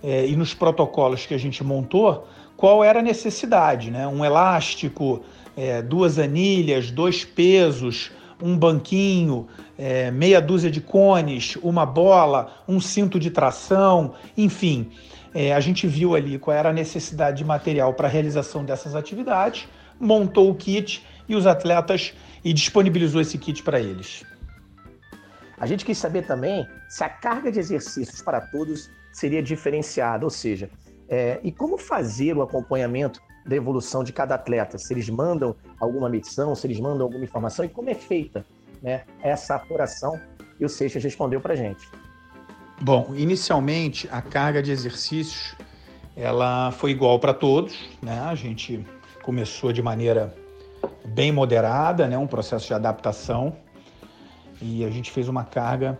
é, 0.01 0.25
e 0.25 0.33
nos 0.37 0.53
protocolos 0.53 1.25
que 1.25 1.33
a 1.33 1.37
gente 1.37 1.61
montou, 1.61 2.25
qual 2.55 2.81
era 2.81 2.99
a 2.99 3.03
necessidade, 3.03 3.91
né? 3.91 4.07
Um 4.07 4.23
elástico, 4.23 5.21
é, 5.57 5.81
duas 5.81 6.17
anilhas, 6.17 6.89
dois 6.89 7.25
pesos, 7.25 8.11
um 8.41 8.57
banquinho, 8.57 9.45
é, 9.77 10.09
meia 10.09 10.39
dúzia 10.39 10.71
de 10.71 10.79
cones, 10.79 11.57
uma 11.61 11.85
bola, 11.85 12.63
um 12.65 12.79
cinto 12.79 13.19
de 13.19 13.29
tração, 13.29 14.13
enfim. 14.37 14.89
É, 15.33 15.53
a 15.53 15.59
gente 15.59 15.85
viu 15.85 16.15
ali 16.15 16.39
qual 16.39 16.55
era 16.55 16.69
a 16.69 16.73
necessidade 16.73 17.39
de 17.39 17.43
material 17.43 17.93
para 17.93 18.07
a 18.07 18.09
realização 18.09 18.63
dessas 18.63 18.95
atividades, 18.95 19.67
montou 19.99 20.49
o 20.49 20.55
kit 20.55 21.03
e 21.27 21.35
os 21.35 21.45
atletas 21.45 22.13
e 22.41 22.53
disponibilizou 22.53 23.19
esse 23.19 23.37
kit 23.37 23.61
para 23.63 23.81
eles. 23.81 24.23
A 25.59 25.65
gente 25.65 25.83
quis 25.83 25.97
saber 25.97 26.25
também 26.25 26.67
se 26.87 27.03
a 27.03 27.09
carga 27.09 27.51
de 27.51 27.59
exercícios 27.59 28.21
para 28.21 28.39
todos 28.39 28.89
seria 29.11 29.41
diferenciada, 29.41 30.23
ou 30.23 30.29
seja, 30.29 30.69
é, 31.09 31.39
e 31.43 31.51
como 31.51 31.77
fazer 31.77 32.37
o 32.37 32.41
acompanhamento 32.41 33.21
da 33.45 33.55
evolução 33.55 34.03
de 34.03 34.13
cada 34.13 34.35
atleta, 34.35 34.77
se 34.77 34.93
eles 34.93 35.09
mandam 35.09 35.55
alguma 35.79 36.09
medição, 36.09 36.53
se 36.53 36.67
eles 36.67 36.79
mandam 36.79 37.03
alguma 37.07 37.23
informação 37.23 37.65
e 37.65 37.69
como 37.69 37.89
é 37.89 37.95
feita 37.95 38.45
né, 38.81 39.03
essa 39.21 39.55
apuração. 39.55 40.19
E 40.59 40.65
o 40.65 40.69
Seixas 40.69 41.03
respondeu 41.03 41.39
para 41.39 41.53
a 41.53 41.55
gente. 41.55 41.87
Bom, 42.81 43.13
inicialmente 43.15 44.07
a 44.11 44.21
carga 44.21 44.61
de 44.61 44.71
exercícios 44.71 45.55
ela 46.15 46.71
foi 46.71 46.91
igual 46.91 47.19
para 47.19 47.33
todos, 47.33 47.77
né? 48.01 48.19
A 48.21 48.33
gente 48.33 48.83
começou 49.21 49.71
de 49.71 49.83
maneira 49.83 50.33
bem 51.05 51.31
moderada, 51.31 52.07
né? 52.07 52.17
Um 52.17 52.25
processo 52.25 52.65
de 52.67 52.73
adaptação 52.73 53.55
e 54.61 54.83
a 54.83 54.89
gente 54.89 55.11
fez 55.11 55.27
uma 55.27 55.43
carga 55.43 55.99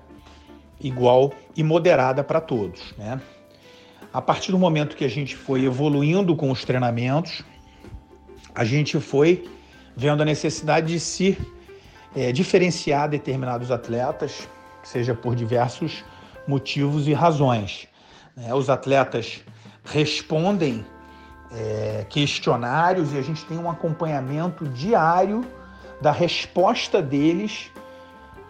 igual 0.80 1.34
e 1.56 1.64
moderada 1.64 2.24
para 2.24 2.40
todos, 2.40 2.94
né? 2.98 3.20
A 4.14 4.22
partir 4.22 4.52
do 4.52 4.58
momento 4.58 4.96
que 4.96 5.04
a 5.04 5.10
gente 5.10 5.36
foi 5.36 5.66
evoluindo 5.66 6.36
com 6.36 6.50
os 6.50 6.64
treinamentos, 6.64 7.44
a 8.56 8.64
gente 8.64 9.00
foi 9.00 9.48
vendo 9.96 10.22
a 10.22 10.26
necessidade 10.26 10.88
de 10.88 11.00
se 11.00 11.38
é, 12.16 12.32
diferenciar 12.32 13.10
determinados 13.10 13.70
atletas, 13.70 14.48
seja 14.84 15.14
por 15.14 15.36
diversos 15.36 16.04
motivos 16.48 17.08
e 17.08 17.14
razões. 17.14 17.88
Né? 18.36 18.54
Os 18.54 18.70
atletas 18.70 19.44
respondem 19.84 20.86
é, 21.52 22.06
questionários 22.10 23.14
e 23.14 23.18
a 23.18 23.22
gente 23.22 23.46
tem 23.46 23.58
um 23.58 23.70
acompanhamento 23.70 24.66
diário 24.66 25.46
da 26.02 26.12
resposta 26.12 27.02
deles 27.02 27.72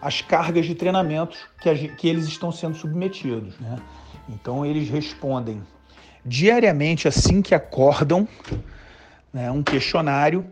às 0.00 0.20
cargas 0.20 0.66
de 0.66 0.74
treinamento 0.74 1.36
que, 1.60 1.68
a, 1.68 1.74
que 1.76 2.08
eles 2.08 2.26
estão 2.26 2.52
sendo 2.52 2.76
submetidos. 2.76 3.58
Né? 3.58 3.76
Então 4.28 4.64
eles 4.64 4.88
respondem 4.88 5.62
diariamente 6.24 7.08
assim 7.08 7.40
que 7.40 7.54
acordam, 7.54 8.28
né, 9.32 9.50
um 9.50 9.62
questionário 9.62 10.46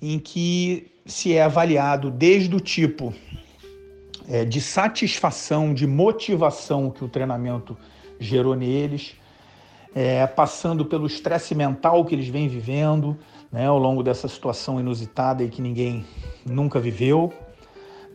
em 0.00 0.18
que 0.18 0.92
se 1.06 1.34
é 1.34 1.42
avaliado 1.42 2.10
desde 2.10 2.54
o 2.54 2.60
tipo 2.60 3.14
é, 4.28 4.44
de 4.44 4.60
satisfação, 4.60 5.74
de 5.74 5.86
motivação 5.86 6.90
que 6.90 7.04
o 7.04 7.08
treinamento 7.08 7.76
gerou 8.18 8.54
neles, 8.54 9.14
é, 9.94 10.26
passando 10.26 10.84
pelo 10.84 11.06
estresse 11.06 11.54
mental 11.54 12.04
que 12.04 12.14
eles 12.14 12.28
vêm 12.28 12.48
vivendo 12.48 13.16
né, 13.52 13.66
ao 13.66 13.78
longo 13.78 14.02
dessa 14.02 14.26
situação 14.26 14.80
inusitada 14.80 15.42
e 15.42 15.48
que 15.48 15.62
ninguém 15.62 16.04
nunca 16.44 16.80
viveu, 16.80 17.32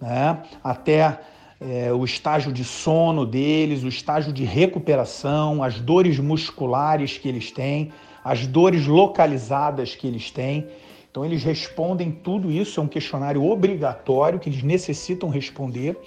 né, 0.01 0.41
até 0.63 1.19
é, 1.59 1.91
o 1.91 2.05
estágio 2.05 2.53
de 2.53 2.63
sono 2.63 3.25
deles, 3.25 3.83
o 3.83 3.87
estágio 3.87 4.31
de 4.31 4.43
recuperação, 4.43 5.61
as 5.61 5.79
dores 5.79 6.17
musculares 6.19 7.17
que 7.17 7.27
eles 7.27 7.51
têm, 7.51 7.91
as 8.23 8.47
dores 8.47 8.87
localizadas 8.87 9.95
que 9.95 10.07
eles 10.07 10.31
têm. 10.31 10.67
Então, 11.11 11.25
eles 11.25 11.43
respondem 11.43 12.11
tudo 12.11 12.51
isso, 12.51 12.79
é 12.79 12.83
um 12.83 12.87
questionário 12.87 13.43
obrigatório 13.43 14.39
que 14.39 14.47
eles 14.47 14.63
necessitam 14.63 15.27
responder. 15.27 15.97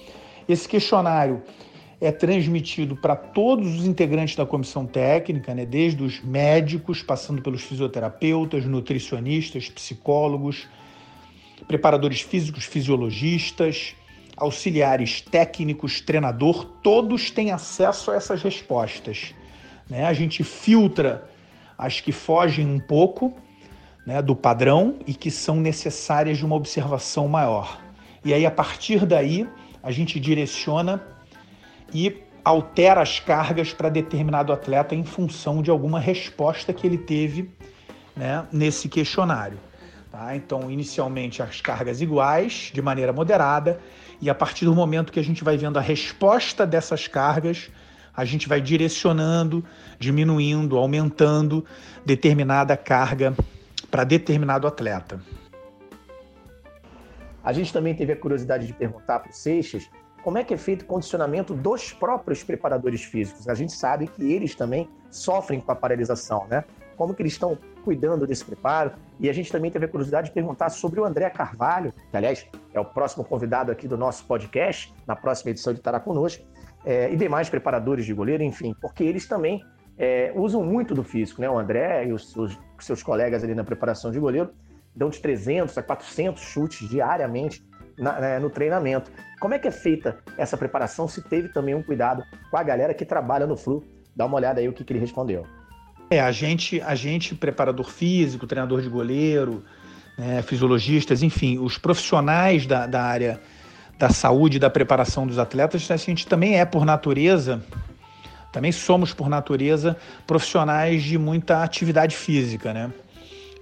Esse 0.49 0.69
questionário 0.69 1.43
é 2.01 2.11
transmitido 2.11 2.97
para 2.97 3.15
todos 3.15 3.79
os 3.79 3.87
integrantes 3.87 4.35
da 4.35 4.47
comissão 4.47 4.87
técnica, 4.87 5.55
né, 5.55 5.67
desde 5.67 6.03
os 6.03 6.21
médicos, 6.23 7.03
passando 7.03 7.43
pelos 7.43 7.63
fisioterapeutas, 7.63 8.65
nutricionistas, 8.65 9.69
psicólogos, 9.69 10.67
preparadores 11.67 12.21
físicos, 12.21 12.65
fisiologistas, 12.65 13.95
auxiliares 14.37 15.21
técnicos, 15.21 16.01
treinador, 16.01 16.65
todos 16.83 17.31
têm 17.31 17.53
acesso 17.53 18.11
a 18.11 18.17
essas 18.17 18.43
respostas. 18.43 19.35
Né? 19.89 20.05
A 20.05 20.13
gente 20.13 20.43
filtra 20.43 21.29
as 21.77 22.01
que 22.01 22.13
fogem 22.13 22.67
um 22.67 22.81
pouco 22.81 23.35
né, 24.07 24.21
do 24.21 24.35
padrão 24.35 24.97
e 25.07 25.15
que 25.15 25.31
são 25.31 25.57
necessárias 25.57 26.39
de 26.39 26.45
uma 26.45 26.57
observação 26.57 27.29
maior. 27.29 27.81
E 28.25 28.33
aí, 28.33 28.47
a 28.47 28.51
partir 28.51 29.05
daí, 29.05 29.49
a 29.83 29.91
gente 29.91 30.19
direciona 30.19 31.03
e 31.93 32.23
altera 32.45 33.01
as 33.01 33.21
cargas 33.21 33.73
para 33.73 33.89
determinado 33.89 34.53
atleta 34.53 34.95
em 34.95 35.05
função 35.05 35.63
de 35.63 35.71
alguma 35.71 36.01
resposta 36.01 36.73
que 36.73 36.87
ele 36.87 36.99
teve 36.99 37.51
né, 38.17 38.47
nesse 38.53 38.89
questionário. 38.89 39.59
Tá? 40.13 40.37
Então, 40.37 40.71
inicialmente, 40.71 41.43
as 41.43 41.63
cargas 41.63 42.03
iguais, 42.03 42.71
de 42.71 42.83
maneira 42.83 43.15
moderada, 43.15 43.81
e 44.21 44.29
a 44.29 44.35
partir 44.35 44.67
do 44.67 44.75
momento 44.75 45.11
que 45.11 45.19
a 45.19 45.25
gente 45.25 45.43
vai 45.43 45.57
vendo 45.57 45.79
a 45.79 45.81
resposta 45.81 46.67
dessas 46.67 47.09
cargas, 47.09 47.71
a 48.15 48.23
gente 48.27 48.47
vai 48.47 48.61
direcionando, 48.61 49.65
diminuindo, 49.99 50.77
aumentando 50.77 51.65
determinada 52.05 52.77
carga 52.77 53.35
para 53.91 54.05
determinado 54.05 54.67
atleta. 54.67 55.19
A 57.43 57.55
gente 57.55 57.73
também 57.73 57.95
teve 57.95 58.13
a 58.13 58.17
curiosidade 58.17 58.67
de 58.67 58.75
perguntar 58.75 59.19
para 59.19 59.31
o 59.31 59.35
Seixas 59.35 59.89
como 60.23 60.39
é 60.39 60.45
que 60.45 60.55
é 60.55 60.57
feito 60.57 60.83
o 60.83 60.87
condicionamento 60.87 61.53
dos 61.53 61.93
próprios 61.93 62.43
preparadores 62.45 63.03
físicos. 63.03 63.49
A 63.49 63.55
gente 63.55 63.73
sabe 63.73 64.07
que 64.07 64.33
eles 64.33 64.55
também 64.55 64.89
sofrem 65.11 65.61
com 65.61 65.73
a 65.73 65.75
paralisação, 65.75 66.47
né? 66.49 66.65
Como 66.97 67.15
que 67.15 67.23
eles 67.23 67.33
estão 67.33 67.59
cuidando 67.85 68.27
desse 68.27 68.45
preparo? 68.45 68.93
E 69.19 69.29
a 69.29 69.33
gente 69.33 69.51
também 69.51 69.71
teve 69.71 69.87
a 69.87 69.89
curiosidade 69.89 70.29
de 70.29 70.35
perguntar 70.35 70.71
sobre 70.71 71.01
o 71.01 71.05
André 71.05 71.29
Carvalho, 71.31 71.93
que 72.11 72.17
aliás 72.17 72.47
é 72.73 72.79
o 72.79 72.85
próximo 72.85 73.25
convidado 73.25 73.73
aqui 73.73 73.89
do 73.89 73.97
nosso 73.97 74.25
podcast, 74.27 74.95
na 75.07 75.17
próxima 75.17 75.51
edição 75.51 75.73
de 75.73 75.81
estará 75.81 75.99
conosco, 75.99 76.45
é, 76.85 77.13
e 77.13 77.17
demais 77.17 77.49
preparadores 77.49 78.05
de 78.05 78.15
goleiro, 78.15 78.43
enfim, 78.43 78.75
porque 78.81 79.03
eles 79.03 79.27
também 79.27 79.65
é, 79.99 80.33
usam 80.37 80.63
muito 80.63 80.95
do 80.95 81.03
físico, 81.03 81.41
né? 81.41 81.51
O 81.51 81.59
André 81.59 82.07
e 82.07 82.13
os 82.13 82.31
seus, 82.31 82.59
seus 82.79 83.03
colegas 83.03 83.43
ali 83.43 83.55
na 83.55 83.65
preparação 83.65 84.11
de 84.11 84.21
goleiro 84.21 84.51
dão 84.95 85.09
de 85.09 85.21
300 85.21 85.77
a 85.79 85.83
400 85.83 86.43
chutes 86.43 86.89
diariamente 86.89 87.65
na, 87.99 88.21
né, 88.21 88.39
no 88.39 88.51
treinamento. 88.51 89.11
Como 89.41 89.55
é 89.55 89.59
que 89.59 89.69
é 89.69 89.73
feita 89.73 90.19
essa 90.39 90.57
preparação? 90.57 91.09
Se 91.09 91.23
teve 91.23 91.49
também 91.49 91.75
um 91.75 91.83
cuidado 91.83 92.23
com 92.51 92.57
a 92.57 92.63
galera 92.63 92.95
que 92.95 93.05
trabalha 93.05 93.47
no 93.47 93.57
Flu 93.57 93.85
Dá 94.15 94.27
uma 94.27 94.37
olhada 94.37 94.61
aí 94.61 94.69
o 94.69 94.73
que, 94.73 94.85
que 94.85 94.93
ele 94.93 95.01
respondeu. 95.01 95.47
É, 96.11 96.21
a 96.21 96.31
gente, 96.31 96.81
a 96.83 96.95
gente, 96.95 97.35
preparador 97.35 97.91
físico, 97.91 98.47
treinador 98.47 98.83
de 98.83 98.89
goleiro, 98.89 99.65
né, 100.19 100.43
fisiologistas, 100.43 101.23
enfim, 101.23 101.59
os 101.59 101.79
profissionais 101.79 102.67
da, 102.67 102.87
da 102.87 103.03
área 103.03 103.41
da 103.99 104.11
saúde 104.11 104.59
da 104.59 104.69
preparação 104.69 105.27
dos 105.27 105.39
atletas, 105.39 105.91
a 105.91 105.97
gente 105.97 106.27
também 106.27 106.59
é, 106.59 106.65
por 106.65 106.85
natureza, 106.85 107.65
também 108.51 108.73
somos, 108.73 109.15
por 109.15 109.29
natureza, 109.29 109.97
profissionais 110.27 111.03
de 111.03 111.17
muita 111.17 111.63
atividade 111.63 112.17
física, 112.17 112.75
né? 112.75 112.93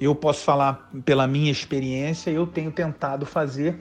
Eu 0.01 0.15
posso 0.15 0.43
falar 0.43 0.91
pela 1.05 1.27
minha 1.27 1.53
experiência, 1.53 2.31
eu 2.31 2.47
tenho 2.47 2.73
tentado 2.73 3.27
fazer 3.27 3.79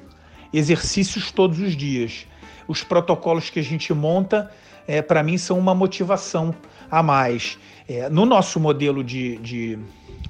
exercícios 0.54 1.32
todos 1.32 1.60
os 1.60 1.76
dias. 1.76 2.26
Os 2.68 2.84
protocolos 2.84 3.50
que 3.50 3.60
a 3.60 3.64
gente 3.64 3.94
monta, 3.94 4.52
é, 4.88 5.02
para 5.02 5.24
mim, 5.24 5.38
são 5.38 5.58
uma 5.58 5.74
motivação 5.74 6.54
a 6.90 7.02
mais. 7.02 7.58
É, 7.88 8.10
no 8.10 8.26
nosso 8.26 8.60
modelo 8.60 9.04
de, 9.04 9.38
de, 9.38 9.80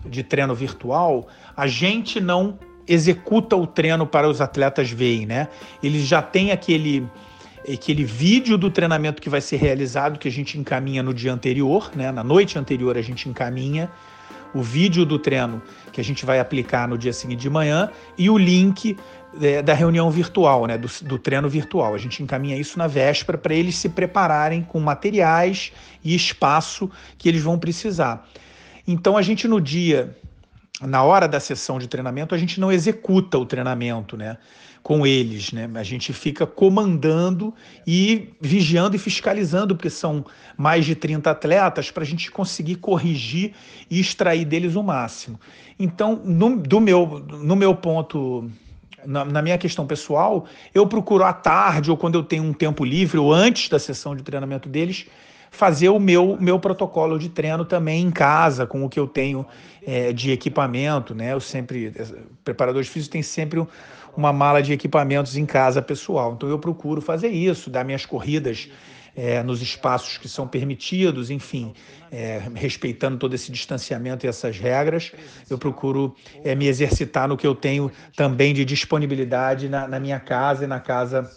de 0.05 0.23
treino 0.23 0.55
virtual, 0.55 1.27
a 1.55 1.67
gente 1.67 2.19
não 2.19 2.57
executa 2.87 3.55
o 3.55 3.67
treino 3.67 4.07
para 4.07 4.27
os 4.27 4.41
atletas 4.41 4.89
verem, 4.89 5.25
né? 5.25 5.47
Eles 5.83 6.07
já 6.07 6.21
têm 6.21 6.51
aquele 6.51 7.07
aquele 7.71 8.03
vídeo 8.03 8.57
do 8.57 8.71
treinamento 8.71 9.21
que 9.21 9.29
vai 9.29 9.41
ser 9.41 9.57
realizado 9.57 10.17
que 10.17 10.27
a 10.27 10.31
gente 10.31 10.57
encaminha 10.57 11.03
no 11.03 11.13
dia 11.13 11.31
anterior, 11.31 11.91
né? 11.95 12.11
Na 12.11 12.23
noite 12.23 12.57
anterior 12.57 12.97
a 12.97 13.01
gente 13.01 13.29
encaminha 13.29 13.91
o 14.53 14.61
vídeo 14.61 15.05
do 15.05 15.19
treino 15.19 15.61
que 15.91 16.01
a 16.01 16.03
gente 16.03 16.25
vai 16.25 16.39
aplicar 16.39 16.87
no 16.87 16.97
dia 16.97 17.13
seguinte 17.13 17.41
de 17.41 17.49
manhã 17.49 17.91
e 18.17 18.29
o 18.29 18.37
link 18.37 18.97
é, 19.41 19.61
da 19.61 19.73
reunião 19.73 20.09
virtual, 20.09 20.65
né, 20.65 20.77
do, 20.77 20.89
do 21.03 21.19
treino 21.19 21.49
virtual. 21.49 21.93
A 21.93 21.97
gente 21.97 22.23
encaminha 22.23 22.57
isso 22.57 22.77
na 22.77 22.87
véspera 22.87 23.37
para 23.37 23.53
eles 23.53 23.75
se 23.75 23.89
prepararem 23.89 24.61
com 24.61 24.79
materiais 24.79 25.71
e 26.03 26.15
espaço 26.15 26.89
que 27.17 27.27
eles 27.29 27.41
vão 27.41 27.57
precisar. 27.57 28.27
Então 28.87 29.17
a 29.17 29.21
gente 29.21 29.47
no 29.47 29.61
dia, 29.61 30.17
na 30.81 31.03
hora 31.03 31.27
da 31.27 31.39
sessão 31.39 31.77
de 31.77 31.87
treinamento, 31.87 32.33
a 32.33 32.37
gente 32.37 32.59
não 32.59 32.71
executa 32.71 33.37
o 33.37 33.45
treinamento, 33.45 34.17
né? 34.17 34.37
com 34.81 35.05
eles, 35.05 35.51
né? 35.51 35.69
A 35.75 35.83
gente 35.83 36.13
fica 36.13 36.47
comandando 36.47 37.53
e 37.85 38.29
vigiando 38.39 38.95
e 38.95 38.99
fiscalizando, 38.99 39.75
porque 39.75 39.89
são 39.89 40.25
mais 40.57 40.85
de 40.85 40.95
30 40.95 41.29
atletas, 41.29 41.91
para 41.91 42.03
a 42.03 42.05
gente 42.05 42.31
conseguir 42.31 42.75
corrigir 42.75 43.53
e 43.89 43.99
extrair 43.99 44.45
deles 44.45 44.75
o 44.75 44.83
máximo. 44.83 45.39
Então, 45.77 46.21
no, 46.23 46.57
do 46.57 46.79
meu, 46.79 47.19
no 47.29 47.55
meu 47.55 47.75
ponto 47.75 48.49
na, 49.05 49.25
na, 49.25 49.41
minha 49.41 49.57
questão 49.57 49.85
pessoal, 49.85 50.45
eu 50.73 50.85
procuro 50.87 51.23
à 51.23 51.33
tarde 51.33 51.91
ou 51.91 51.97
quando 51.97 52.15
eu 52.15 52.23
tenho 52.23 52.43
um 52.43 52.53
tempo 52.53 52.83
livre 52.83 53.17
ou 53.17 53.33
antes 53.33 53.69
da 53.69 53.79
sessão 53.79 54.15
de 54.15 54.23
treinamento 54.23 54.69
deles, 54.69 55.07
fazer 55.51 55.89
o 55.89 55.99
meu, 55.99 56.37
meu 56.39 56.59
protocolo 56.59 57.17
de 57.17 57.29
treino 57.29 57.65
também 57.65 58.03
em 58.03 58.11
casa, 58.11 58.65
com 58.65 58.85
o 58.85 58.89
que 58.89 58.99
eu 58.99 59.07
tenho 59.07 59.45
é, 59.85 60.13
de 60.13 60.31
equipamento, 60.31 61.15
né? 61.15 61.33
Eu 61.33 61.39
sempre, 61.39 61.91
preparador 62.43 62.83
de 62.83 62.89
físico 62.89 63.13
tem 63.13 63.23
sempre 63.23 63.65
uma 64.15 64.31
mala 64.31 64.61
de 64.61 64.73
equipamentos 64.73 65.37
em 65.37 65.45
casa 65.45 65.81
pessoal. 65.81 66.33
Então 66.33 66.49
eu 66.49 66.59
procuro 66.59 67.01
fazer 67.01 67.29
isso, 67.29 67.69
dar 67.69 67.83
minhas 67.83 68.05
corridas 68.05 68.69
é, 69.19 69.43
nos 69.43 69.61
espaços 69.61 70.17
que 70.17 70.29
são 70.29 70.47
permitidos, 70.47 71.29
enfim, 71.29 71.73
é, 72.09 72.41
respeitando 72.55 73.17
todo 73.17 73.33
esse 73.33 73.51
distanciamento 73.51 74.25
e 74.25 74.29
essas 74.29 74.57
regras, 74.57 75.11
eu 75.49 75.57
procuro 75.57 76.15
é, 76.41 76.55
me 76.55 76.67
exercitar 76.67 77.27
no 77.27 77.35
que 77.35 77.45
eu 77.45 77.53
tenho 77.53 77.91
também 78.15 78.53
de 78.53 78.63
disponibilidade 78.63 79.67
na, 79.67 79.85
na 79.89 79.99
minha 79.99 80.21
casa 80.21 80.63
e 80.63 80.67
na 80.67 80.79
casa 80.79 81.29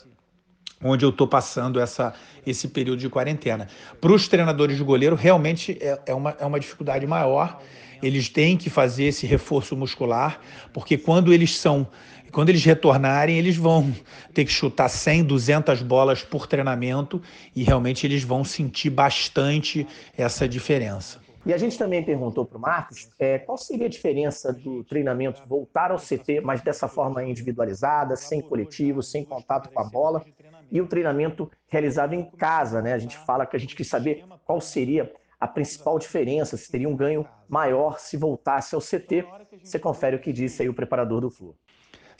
onde 0.81 1.05
eu 1.05 1.11
estou 1.11 1.27
passando 1.27 1.81
essa, 1.81 2.15
esse 2.47 2.69
período 2.69 3.01
de 3.01 3.09
quarentena. 3.09 3.67
Para 4.01 4.13
os 4.13 4.29
treinadores 4.29 4.77
de 4.77 4.85
goleiro, 4.85 5.17
realmente 5.17 5.77
é, 5.81 5.99
é, 6.07 6.15
uma, 6.15 6.37
é 6.39 6.47
uma 6.47 6.61
dificuldade 6.61 7.05
maior. 7.05 7.61
Eles 8.01 8.29
têm 8.29 8.57
que 8.57 8.71
fazer 8.71 9.05
esse 9.05 9.27
reforço 9.27 9.77
muscular, 9.77 10.41
porque 10.73 10.97
quando 10.97 11.33
eles 11.33 11.57
são 11.57 11.87
quando 12.33 12.49
eles 12.49 12.65
retornarem, 12.65 13.37
eles 13.37 13.57
vão 13.57 13.95
ter 14.33 14.47
que 14.47 14.51
chutar 14.51 14.89
100, 14.89 15.25
200 15.25 15.83
bolas 15.83 16.23
por 16.23 16.47
treinamento 16.47 17.21
e 17.55 17.63
realmente 17.63 18.07
eles 18.07 18.25
vão 18.25 18.43
sentir 18.43 18.89
bastante 18.89 19.87
essa 20.17 20.49
diferença. 20.49 21.21
E 21.45 21.53
a 21.53 21.59
gente 21.59 21.77
também 21.77 22.03
perguntou 22.03 22.47
para 22.47 22.57
o 22.57 22.61
Marcos 22.61 23.11
é, 23.19 23.39
qual 23.39 23.59
seria 23.59 23.87
a 23.87 23.91
diferença 23.91 24.53
do 24.53 24.83
treinamento 24.85 25.43
voltar 25.47 25.91
ao 25.91 25.99
CT, 25.99 26.41
mas 26.41 26.63
dessa 26.63 26.89
forma 26.89 27.23
individualizada, 27.23 28.17
sem 28.17 28.41
coletivo, 28.41 29.03
sem 29.03 29.25
contato 29.25 29.69
com 29.69 29.81
a 29.81 29.85
bola, 29.85 30.25
e 30.71 30.81
o 30.81 30.87
treinamento 30.87 31.51
realizado 31.69 32.15
em 32.15 32.25
casa. 32.25 32.81
Né? 32.81 32.95
A 32.95 32.99
gente 32.99 33.19
fala 33.19 33.45
que 33.45 33.57
a 33.57 33.61
gente 33.61 33.77
quis 33.77 33.89
saber 33.89 34.25
qual 34.47 34.61
seria 34.61 35.13
a 35.39 35.49
principal 35.49 35.99
diferença, 35.99 36.57
se 36.57 36.71
teria 36.71 36.89
um 36.89 36.97
ganho 36.97 37.27
maior 37.49 37.99
se 37.99 38.17
voltasse 38.17 38.75
ao 38.77 38.81
CT. 38.81 39.27
Você 39.65 39.79
confere 39.79 40.15
o 40.15 40.21
que 40.21 40.33
disse 40.33 40.63
aí 40.63 40.69
o 40.69 40.75
preparador 40.75 41.21
do 41.21 41.29
Flu 41.29 41.57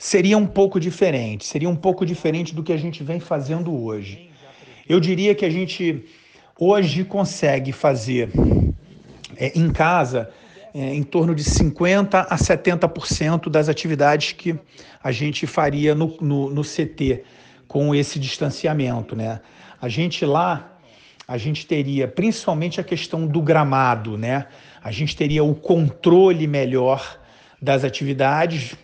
seria 0.03 0.37
um 0.37 0.45
pouco 0.45 0.81
diferente, 0.81 1.45
seria 1.45 1.69
um 1.69 1.77
pouco 1.77 2.05
diferente 2.05 2.53
do 2.53 2.61
que 2.61 2.73
a 2.73 2.77
gente 2.77 3.01
vem 3.01 3.21
fazendo 3.21 3.73
hoje. 3.73 4.29
Eu 4.87 4.99
diria 4.99 5.33
que 5.33 5.45
a 5.45 5.49
gente 5.49 6.03
hoje 6.59 7.05
consegue 7.05 7.71
fazer 7.71 8.29
é, 9.37 9.57
em 9.57 9.71
casa 9.71 10.29
é, 10.73 10.93
em 10.93 11.03
torno 11.03 11.33
de 11.33 11.45
50% 11.45 12.27
a 12.29 12.35
70% 12.35 13.49
das 13.49 13.69
atividades 13.69 14.33
que 14.33 14.59
a 15.01 15.09
gente 15.13 15.47
faria 15.47 15.95
no, 15.95 16.17
no, 16.19 16.49
no 16.49 16.63
CT 16.63 17.23
com 17.65 17.95
esse 17.95 18.19
distanciamento. 18.19 19.15
Né? 19.15 19.39
A 19.81 19.87
gente 19.87 20.25
lá, 20.25 20.79
a 21.25 21.37
gente 21.37 21.65
teria 21.65 22.09
principalmente 22.09 22.81
a 22.81 22.83
questão 22.83 23.25
do 23.25 23.41
gramado, 23.41 24.17
né? 24.17 24.47
a 24.83 24.91
gente 24.91 25.15
teria 25.15 25.45
o 25.45 25.55
controle 25.55 26.45
melhor 26.45 27.21
das 27.61 27.85
atividades, 27.85 28.75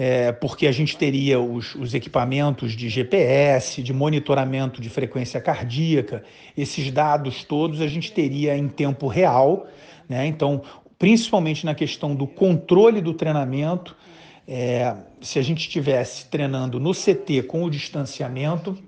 é, 0.00 0.30
porque 0.30 0.68
a 0.68 0.70
gente 0.70 0.96
teria 0.96 1.40
os, 1.40 1.74
os, 1.74 1.92
equipamentos 1.92 2.74
de 2.74 2.88
GPS, 2.88 3.82
de 3.82 3.92
monitoramento 3.92 4.80
de 4.80 4.88
frequência 4.88 5.40
cardíaca, 5.40 6.22
esses 6.56 6.88
dados 6.92 7.42
todos 7.42 7.80
a 7.80 7.88
gente 7.88 8.12
teria 8.12 8.56
em 8.56 8.68
tempo 8.68 9.08
real, 9.08 9.66
né? 10.08 10.24
Então, 10.24 10.62
principalmente 11.00 11.66
na 11.66 11.74
questão 11.74 12.14
do 12.14 12.28
controle 12.28 13.00
do 13.00 13.12
treinamento, 13.12 13.96
é, 14.46 14.94
se 15.20 15.36
a 15.36 15.42
gente 15.42 15.62
estivesse 15.62 16.26
treinando 16.26 16.78
no 16.78 16.92
CT 16.92 17.42
com 17.48 17.64
o 17.64 17.68
distanciamento, 17.68 18.78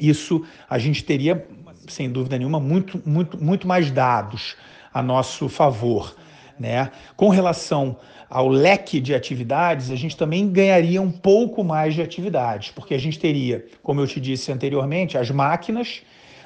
isso 0.00 0.44
a 0.68 0.76
gente 0.76 1.04
teria, 1.04 1.46
sem 1.86 2.10
dúvida 2.10 2.36
nenhuma, 2.36 2.58
muito, 2.58 3.00
muito, 3.06 3.40
muito 3.40 3.64
mais 3.64 3.92
dados 3.92 4.56
a 4.92 5.00
nosso 5.00 5.48
favor. 5.48 6.16
Né? 6.60 6.90
Com 7.16 7.30
relação 7.30 7.96
ao 8.28 8.46
leque 8.46 9.00
de 9.00 9.14
atividades, 9.14 9.90
a 9.90 9.96
gente 9.96 10.14
também 10.14 10.46
ganharia 10.46 11.00
um 11.00 11.10
pouco 11.10 11.64
mais 11.64 11.94
de 11.94 12.02
atividades, 12.02 12.70
porque 12.70 12.92
a 12.92 12.98
gente 12.98 13.18
teria, 13.18 13.64
como 13.82 14.02
eu 14.02 14.06
te 14.06 14.20
disse 14.20 14.52
anteriormente, 14.52 15.16
as 15.16 15.30
máquinas 15.30 16.02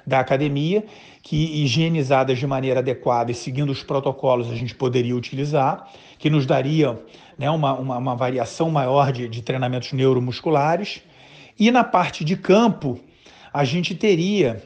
da 0.06 0.20
academia, 0.20 0.84
que 1.20 1.64
higienizadas 1.64 2.38
de 2.38 2.46
maneira 2.46 2.78
adequada 2.78 3.32
e 3.32 3.34
seguindo 3.34 3.70
os 3.70 3.82
protocolos 3.82 4.52
a 4.52 4.54
gente 4.54 4.72
poderia 4.72 5.16
utilizar, 5.16 5.90
que 6.16 6.30
nos 6.30 6.46
daria 6.46 6.96
né, 7.36 7.50
uma, 7.50 7.74
uma, 7.74 7.98
uma 7.98 8.14
variação 8.14 8.70
maior 8.70 9.10
de, 9.10 9.26
de 9.28 9.42
treinamentos 9.42 9.92
neuromusculares. 9.92 11.02
E 11.58 11.72
na 11.72 11.82
parte 11.82 12.24
de 12.24 12.36
campo, 12.36 13.00
a 13.52 13.64
gente 13.64 13.96
teria 13.96 14.62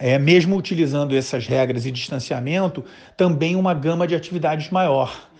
é, 0.00 0.18
mesmo 0.18 0.56
utilizando 0.56 1.14
essas 1.14 1.46
regras 1.46 1.86
e 1.86 1.90
distanciamento, 1.92 2.84
também 3.16 3.54
uma 3.54 3.74
gama 3.74 4.06
de 4.06 4.14
atividades 4.14 4.70
maior 4.70 5.30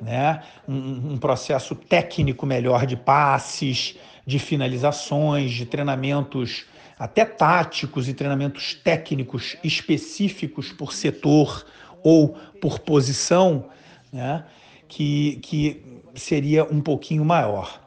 né? 0.00 0.42
um, 0.66 1.12
um 1.12 1.18
processo 1.18 1.74
técnico 1.74 2.46
melhor 2.46 2.86
de 2.86 2.96
passes, 2.96 3.96
de 4.26 4.38
finalizações, 4.38 5.52
de 5.52 5.66
treinamentos 5.66 6.66
até 6.98 7.24
táticos 7.24 8.08
e 8.08 8.14
treinamentos 8.14 8.74
técnicos 8.74 9.56
específicos 9.62 10.72
por 10.72 10.92
setor 10.92 11.64
ou 12.02 12.36
por 12.60 12.80
posição, 12.80 13.66
né? 14.12 14.44
que, 14.88 15.36
que 15.42 15.82
seria 16.14 16.64
um 16.64 16.80
pouquinho 16.80 17.24
maior. 17.24 17.80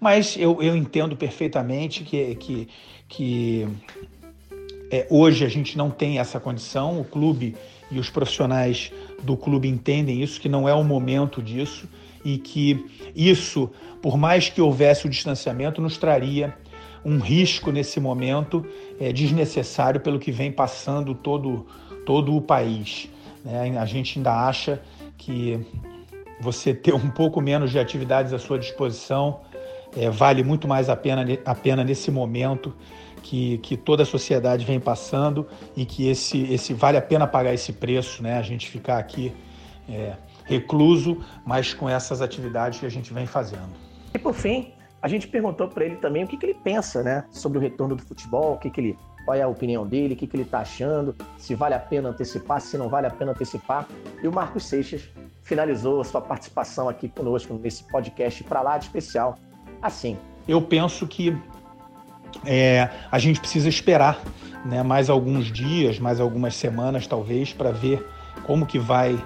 Mas 0.00 0.36
eu, 0.36 0.60
eu 0.62 0.76
entendo 0.76 1.16
perfeitamente 1.16 2.02
que, 2.04 2.34
que, 2.36 2.68
que 3.08 3.68
é, 4.92 5.06
hoje 5.08 5.42
a 5.42 5.48
gente 5.48 5.78
não 5.78 5.90
tem 5.90 6.18
essa 6.18 6.38
condição, 6.38 7.00
o 7.00 7.04
clube 7.04 7.56
e 7.90 7.98
os 7.98 8.10
profissionais 8.10 8.92
do 9.22 9.38
clube 9.38 9.66
entendem 9.66 10.22
isso, 10.22 10.38
que 10.38 10.50
não 10.50 10.68
é 10.68 10.74
o 10.74 10.84
momento 10.84 11.42
disso 11.42 11.88
e 12.22 12.36
que 12.36 12.84
isso, 13.16 13.70
por 14.02 14.18
mais 14.18 14.50
que 14.50 14.60
houvesse 14.60 15.06
o 15.06 15.08
distanciamento, 15.08 15.80
nos 15.80 15.96
traria 15.96 16.54
um 17.02 17.18
risco 17.18 17.72
nesse 17.72 17.98
momento 17.98 18.66
é, 19.00 19.10
desnecessário 19.12 19.98
pelo 19.98 20.18
que 20.18 20.30
vem 20.30 20.52
passando 20.52 21.14
todo, 21.14 21.66
todo 22.04 22.36
o 22.36 22.42
país. 22.42 23.08
Né? 23.42 23.76
A 23.78 23.86
gente 23.86 24.18
ainda 24.18 24.46
acha 24.46 24.80
que 25.16 25.58
você 26.38 26.74
ter 26.74 26.94
um 26.94 27.10
pouco 27.10 27.40
menos 27.40 27.70
de 27.70 27.78
atividades 27.78 28.34
à 28.34 28.38
sua 28.38 28.58
disposição 28.58 29.40
é, 29.96 30.10
vale 30.10 30.42
muito 30.42 30.68
mais 30.68 30.88
a 30.88 30.96
pena, 30.96 31.24
a 31.44 31.54
pena 31.54 31.82
nesse 31.82 32.10
momento 32.10 32.74
que, 33.22 33.58
que 33.58 33.76
toda 33.76 34.02
a 34.02 34.06
sociedade 34.06 34.64
vem 34.64 34.80
passando 34.80 35.46
e 35.76 35.86
que 35.86 36.08
esse, 36.08 36.52
esse 36.52 36.74
vale 36.74 36.98
a 36.98 37.02
pena 37.02 37.26
pagar 37.26 37.54
esse 37.54 37.72
preço, 37.72 38.22
né? 38.22 38.38
A 38.38 38.42
gente 38.42 38.68
ficar 38.68 38.98
aqui 38.98 39.32
é, 39.88 40.14
recluso, 40.44 41.18
mas 41.46 41.72
com 41.72 41.88
essas 41.88 42.20
atividades 42.20 42.80
que 42.80 42.86
a 42.86 42.90
gente 42.90 43.12
vem 43.12 43.26
fazendo. 43.26 43.70
E 44.14 44.18
por 44.18 44.34
fim, 44.34 44.72
a 45.00 45.08
gente 45.08 45.26
perguntou 45.26 45.68
para 45.68 45.84
ele 45.84 45.96
também 45.96 46.24
o 46.24 46.28
que, 46.28 46.36
que, 46.36 46.46
ele 46.46 46.54
pensa, 46.54 47.02
né, 47.02 47.24
sobre 47.30 47.58
o 47.58 47.60
retorno 47.60 47.96
do 47.96 48.02
futebol, 48.02 48.54
o 48.54 48.58
que, 48.58 48.70
que 48.70 48.80
ele, 48.80 48.98
qual 49.24 49.36
é 49.36 49.42
a 49.42 49.48
opinião 49.48 49.86
dele, 49.86 50.14
o 50.14 50.16
que, 50.16 50.26
que 50.26 50.36
ele 50.36 50.44
está 50.44 50.60
achando, 50.60 51.14
se 51.36 51.54
vale 51.54 51.74
a 51.74 51.78
pena 51.78 52.10
antecipar, 52.10 52.60
se 52.60 52.76
não 52.76 52.88
vale 52.88 53.06
a 53.06 53.10
pena 53.10 53.32
antecipar. 53.32 53.88
E 54.22 54.28
o 54.28 54.32
Marcos 54.32 54.64
Seixas 54.64 55.08
finalizou 55.42 56.00
a 56.00 56.04
sua 56.04 56.20
participação 56.20 56.88
aqui 56.88 57.08
conosco 57.08 57.54
nesse 57.54 57.84
podcast 57.84 58.44
para 58.44 58.60
lá 58.62 58.78
de 58.78 58.84
especial. 58.84 59.36
Assim. 59.80 60.16
Eu 60.46 60.62
penso 60.62 61.06
que 61.06 61.36
é, 62.44 62.88
a 63.10 63.18
gente 63.18 63.40
precisa 63.40 63.68
esperar 63.68 64.20
né, 64.64 64.82
mais 64.82 65.10
alguns 65.10 65.50
dias, 65.50 65.98
mais 65.98 66.20
algumas 66.20 66.54
semanas 66.54 67.06
talvez, 67.06 67.52
para 67.52 67.70
ver 67.70 68.06
como 68.44 68.66
que 68.66 68.78
vai 68.78 69.18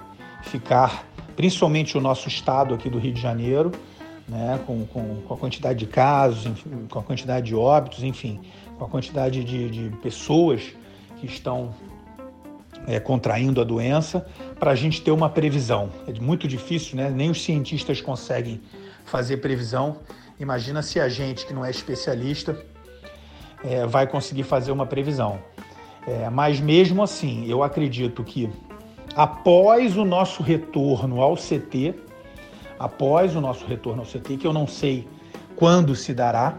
ficar, 0.42 1.04
principalmente 1.34 1.96
o 1.96 2.00
nosso 2.00 2.28
estado 2.28 2.74
aqui 2.74 2.88
do 2.88 2.98
Rio 2.98 3.12
de 3.12 3.20
Janeiro, 3.20 3.72
né, 4.28 4.60
com, 4.66 4.86
com, 4.86 5.22
com 5.22 5.34
a 5.34 5.36
quantidade 5.36 5.78
de 5.78 5.86
casos, 5.86 6.46
enfim, 6.46 6.86
com 6.90 6.98
a 6.98 7.02
quantidade 7.02 7.46
de 7.46 7.54
óbitos, 7.54 8.02
enfim, 8.02 8.40
com 8.78 8.84
a 8.84 8.88
quantidade 8.88 9.44
de, 9.44 9.70
de 9.70 9.96
pessoas 9.98 10.62
que 11.18 11.26
estão 11.26 11.74
é, 12.86 13.00
contraindo 13.00 13.60
a 13.60 13.64
doença, 13.64 14.26
para 14.58 14.70
a 14.70 14.74
gente 14.74 15.02
ter 15.02 15.10
uma 15.10 15.28
previsão. 15.28 15.90
É 16.06 16.20
muito 16.20 16.46
difícil, 16.46 16.96
né? 16.96 17.10
nem 17.10 17.30
os 17.30 17.42
cientistas 17.42 18.00
conseguem 18.00 18.60
fazer 19.04 19.38
previsão. 19.38 19.98
Imagina 20.38 20.82
se 20.82 21.00
a 21.00 21.08
gente, 21.08 21.46
que 21.46 21.54
não 21.54 21.64
é 21.64 21.70
especialista, 21.70 22.56
é, 23.64 23.86
vai 23.86 24.06
conseguir 24.06 24.42
fazer 24.42 24.72
uma 24.72 24.86
previsão. 24.86 25.38
É, 26.06 26.30
mas 26.30 26.60
mesmo 26.60 27.02
assim, 27.02 27.46
eu 27.46 27.62
acredito 27.62 28.22
que 28.22 28.48
após 29.14 29.96
o 29.96 30.04
nosso 30.04 30.42
retorno 30.42 31.20
ao 31.20 31.34
CT, 31.34 31.94
após 32.78 33.34
o 33.34 33.40
nosso 33.40 33.66
retorno 33.66 34.02
ao 34.02 34.06
CT, 34.06 34.36
que 34.36 34.46
eu 34.46 34.52
não 34.52 34.66
sei 34.66 35.06
quando 35.56 35.94
se 35.94 36.12
dará, 36.14 36.58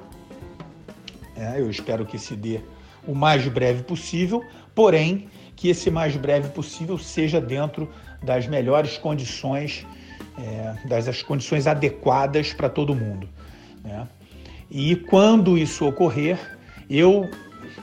é, 1.36 1.62
eu 1.62 1.70
espero 1.70 2.06
que 2.06 2.18
se 2.18 2.36
dê 2.36 2.62
o 3.08 3.14
mais 3.16 3.48
breve 3.48 3.84
possível, 3.84 4.44
porém 4.76 5.30
que 5.56 5.70
esse 5.70 5.90
mais 5.90 6.16
breve 6.16 6.50
possível 6.50 6.98
seja 6.98 7.40
dentro 7.40 7.90
das 8.22 8.48
melhores 8.48 8.98
condições, 8.98 9.86
é, 10.38 10.88
das 10.88 11.24
condições 11.24 11.68
adequadas 11.68 12.54
para 12.54 12.70
todo 12.70 12.94
mundo. 12.94 13.30
Né? 13.84 14.08
E 14.70 14.96
quando 14.96 15.58
isso 15.58 15.88
ocorrer, 15.88 16.57
eu 16.90 17.30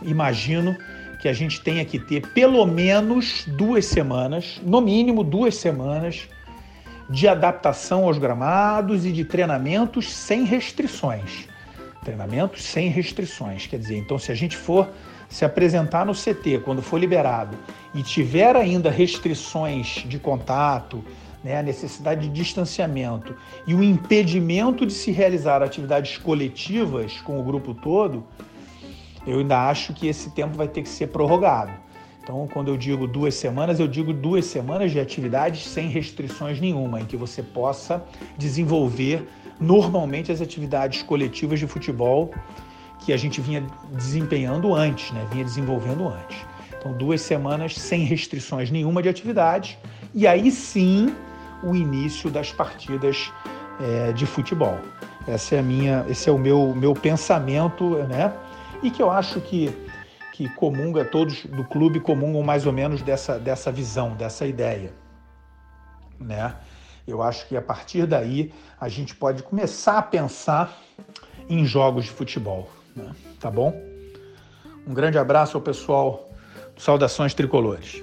imagino 0.03 0.77
que 1.21 1.29
a 1.29 1.33
gente 1.33 1.61
tenha 1.61 1.85
que 1.85 1.99
ter 1.99 2.27
pelo 2.29 2.67
menos 2.67 3.45
duas 3.47 3.87
semanas, 3.87 4.61
no 4.63 4.81
mínimo 4.81 5.25
duas 5.25 5.57
semanas, 5.57 6.29
de 7.09 7.29
adaptação 7.29 8.05
aos 8.05 8.19
gramados 8.19 9.05
e 9.05 9.13
de 9.13 9.25
treinamentos 9.25 10.13
sem 10.13 10.45
restrições. 10.45 11.49
Treinamentos 12.03 12.63
sem 12.65 12.89
restrições. 12.89 13.67
Quer 13.67 13.79
dizer, 13.79 13.97
então, 13.97 14.19
se 14.19 14.31
a 14.33 14.35
gente 14.35 14.57
for 14.57 14.89
se 15.29 15.45
apresentar 15.45 16.05
no 16.05 16.13
CT 16.13 16.61
quando 16.65 16.83
for 16.83 16.99
liberado 16.99 17.57
e 17.95 18.03
tiver 18.03 18.55
ainda 18.57 18.91
restrições 18.91 20.05
de 20.07 20.19
contato, 20.19 21.05
né, 21.43 21.59
a 21.59 21.63
necessidade 21.63 22.29
de 22.29 22.35
distanciamento 22.35 23.35
e 23.67 23.75
o 23.75 23.83
impedimento 23.83 24.87
de 24.87 24.93
se 24.93 25.11
realizar 25.11 25.63
atividades 25.63 26.17
coletivas 26.17 27.21
com 27.21 27.39
o 27.39 27.43
grupo 27.43 27.75
todo, 27.75 28.25
eu 29.27 29.39
ainda 29.39 29.69
acho 29.69 29.93
que 29.93 30.07
esse 30.07 30.31
tempo 30.31 30.57
vai 30.57 30.69
ter 30.69 30.83
que 30.83 30.89
ser 30.89 31.09
prorrogado. 31.09 31.73
Então, 32.23 32.49
quando 32.51 32.69
eu 32.69 32.77
digo 32.77 33.07
duas 33.07 33.35
semanas, 33.35 33.79
eu 33.79 33.87
digo 33.87 34.13
duas 34.13 34.47
semanas 34.47 34.91
de 34.91 34.99
atividades 34.99 35.67
sem 35.67 35.89
restrições 35.89 36.59
nenhuma, 36.59 37.01
em 37.01 37.05
que 37.05 37.19
você 37.19 37.43
possa 37.43 38.03
desenvolver 38.39 39.29
normalmente 39.61 40.33
as 40.33 40.41
atividades 40.41 41.03
coletivas 41.03 41.61
de 41.61 41.67
futebol 41.67 42.33
que 43.01 43.13
a 43.13 43.17
gente 43.19 43.43
vinha 43.43 43.63
desempenhando 43.93 44.75
antes, 44.75 45.13
né? 45.13 45.27
vinha 45.31 45.45
desenvolvendo 45.45 46.09
antes. 46.09 46.39
Então, 46.79 46.93
duas 46.93 47.21
semanas 47.21 47.75
sem 47.75 48.05
restrições 48.05 48.71
nenhuma 48.71 49.03
de 49.03 49.09
atividade, 49.09 49.79
e 50.15 50.27
aí 50.27 50.51
sim 50.51 51.15
o 51.63 51.75
início 51.75 52.31
das 52.31 52.53
partidas 52.53 53.31
é, 53.81 54.13
de 54.13 54.25
futebol. 54.25 54.79
Essa 55.27 55.57
é 55.57 55.59
a 55.59 55.63
minha, 55.63 56.05
esse 56.09 56.29
é 56.29 56.33
o 56.33 56.39
meu, 56.39 56.75
meu 56.75 56.95
pensamento, 56.95 57.97
né? 58.09 58.33
E 58.85 58.91
que 58.91 59.03
eu 59.03 59.11
acho 59.11 59.41
que 59.41 59.75
que 60.35 60.49
comunga, 60.49 61.05
todos 61.05 61.47
do 61.47 61.63
clube 61.63 62.01
comungam 62.01 62.43
mais 62.43 62.67
ou 62.67 62.73
menos 62.73 63.01
dessa, 63.03 63.39
dessa 63.39 63.71
visão, 63.71 64.17
dessa 64.17 64.45
ideia. 64.45 64.93
Né? 66.19 66.53
Eu 67.07 67.23
acho 67.23 67.47
que 67.47 67.57
a 67.57 67.63
partir 67.63 68.05
daí 68.05 68.53
a 68.81 68.89
gente 68.89 69.15
pode 69.15 69.45
começar 69.45 69.97
a 69.97 70.03
pensar 70.03 70.77
em 71.49 71.65
jogos 71.65 72.07
de 72.07 72.11
futebol. 72.11 72.69
Né? 72.97 73.15
Tá 73.39 73.49
bom? 73.49 73.81
Um 74.85 74.93
grande 74.93 75.19
abraço 75.19 75.57
ao 75.57 75.63
pessoal 75.63 76.29
Saudações 76.77 77.33
Tricolores. 77.33 78.03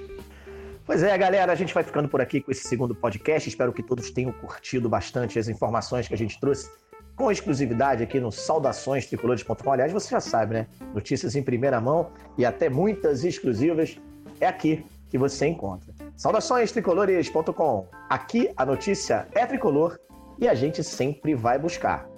Pois 0.86 1.02
é, 1.02 1.16
galera, 1.18 1.52
a 1.52 1.54
gente 1.54 1.74
vai 1.74 1.84
ficando 1.84 2.08
por 2.08 2.22
aqui 2.22 2.40
com 2.40 2.50
esse 2.50 2.66
segundo 2.66 2.94
podcast. 2.94 3.46
Espero 3.46 3.74
que 3.74 3.82
todos 3.82 4.10
tenham 4.10 4.32
curtido 4.32 4.88
bastante 4.88 5.38
as 5.38 5.48
informações 5.48 6.08
que 6.08 6.14
a 6.14 6.18
gente 6.18 6.40
trouxe 6.40 6.70
com 7.16 7.30
exclusividade 7.30 8.02
aqui 8.02 8.18
no 8.18 8.32
Saudações 8.32 9.06
Tricolores.com. 9.06 9.72
Aliás, 9.72 9.92
você 9.92 10.10
já 10.10 10.20
sabe, 10.20 10.54
né? 10.54 10.66
Notícias 10.94 11.36
em 11.36 11.42
primeira 11.42 11.80
mão 11.80 12.10
e 12.36 12.44
até 12.44 12.68
muitas 12.68 13.24
exclusivas 13.24 13.98
é 14.40 14.46
aqui 14.46 14.84
que 15.08 15.18
você 15.18 15.46
encontra. 15.46 15.92
Saudações 16.16 16.72
Tricolores.com. 16.72 17.86
Aqui 18.08 18.50
a 18.56 18.64
notícia 18.64 19.26
é 19.32 19.46
tricolor 19.46 19.98
e 20.38 20.48
a 20.48 20.54
gente 20.54 20.82
sempre 20.82 21.34
vai 21.34 21.58
buscar. 21.58 22.11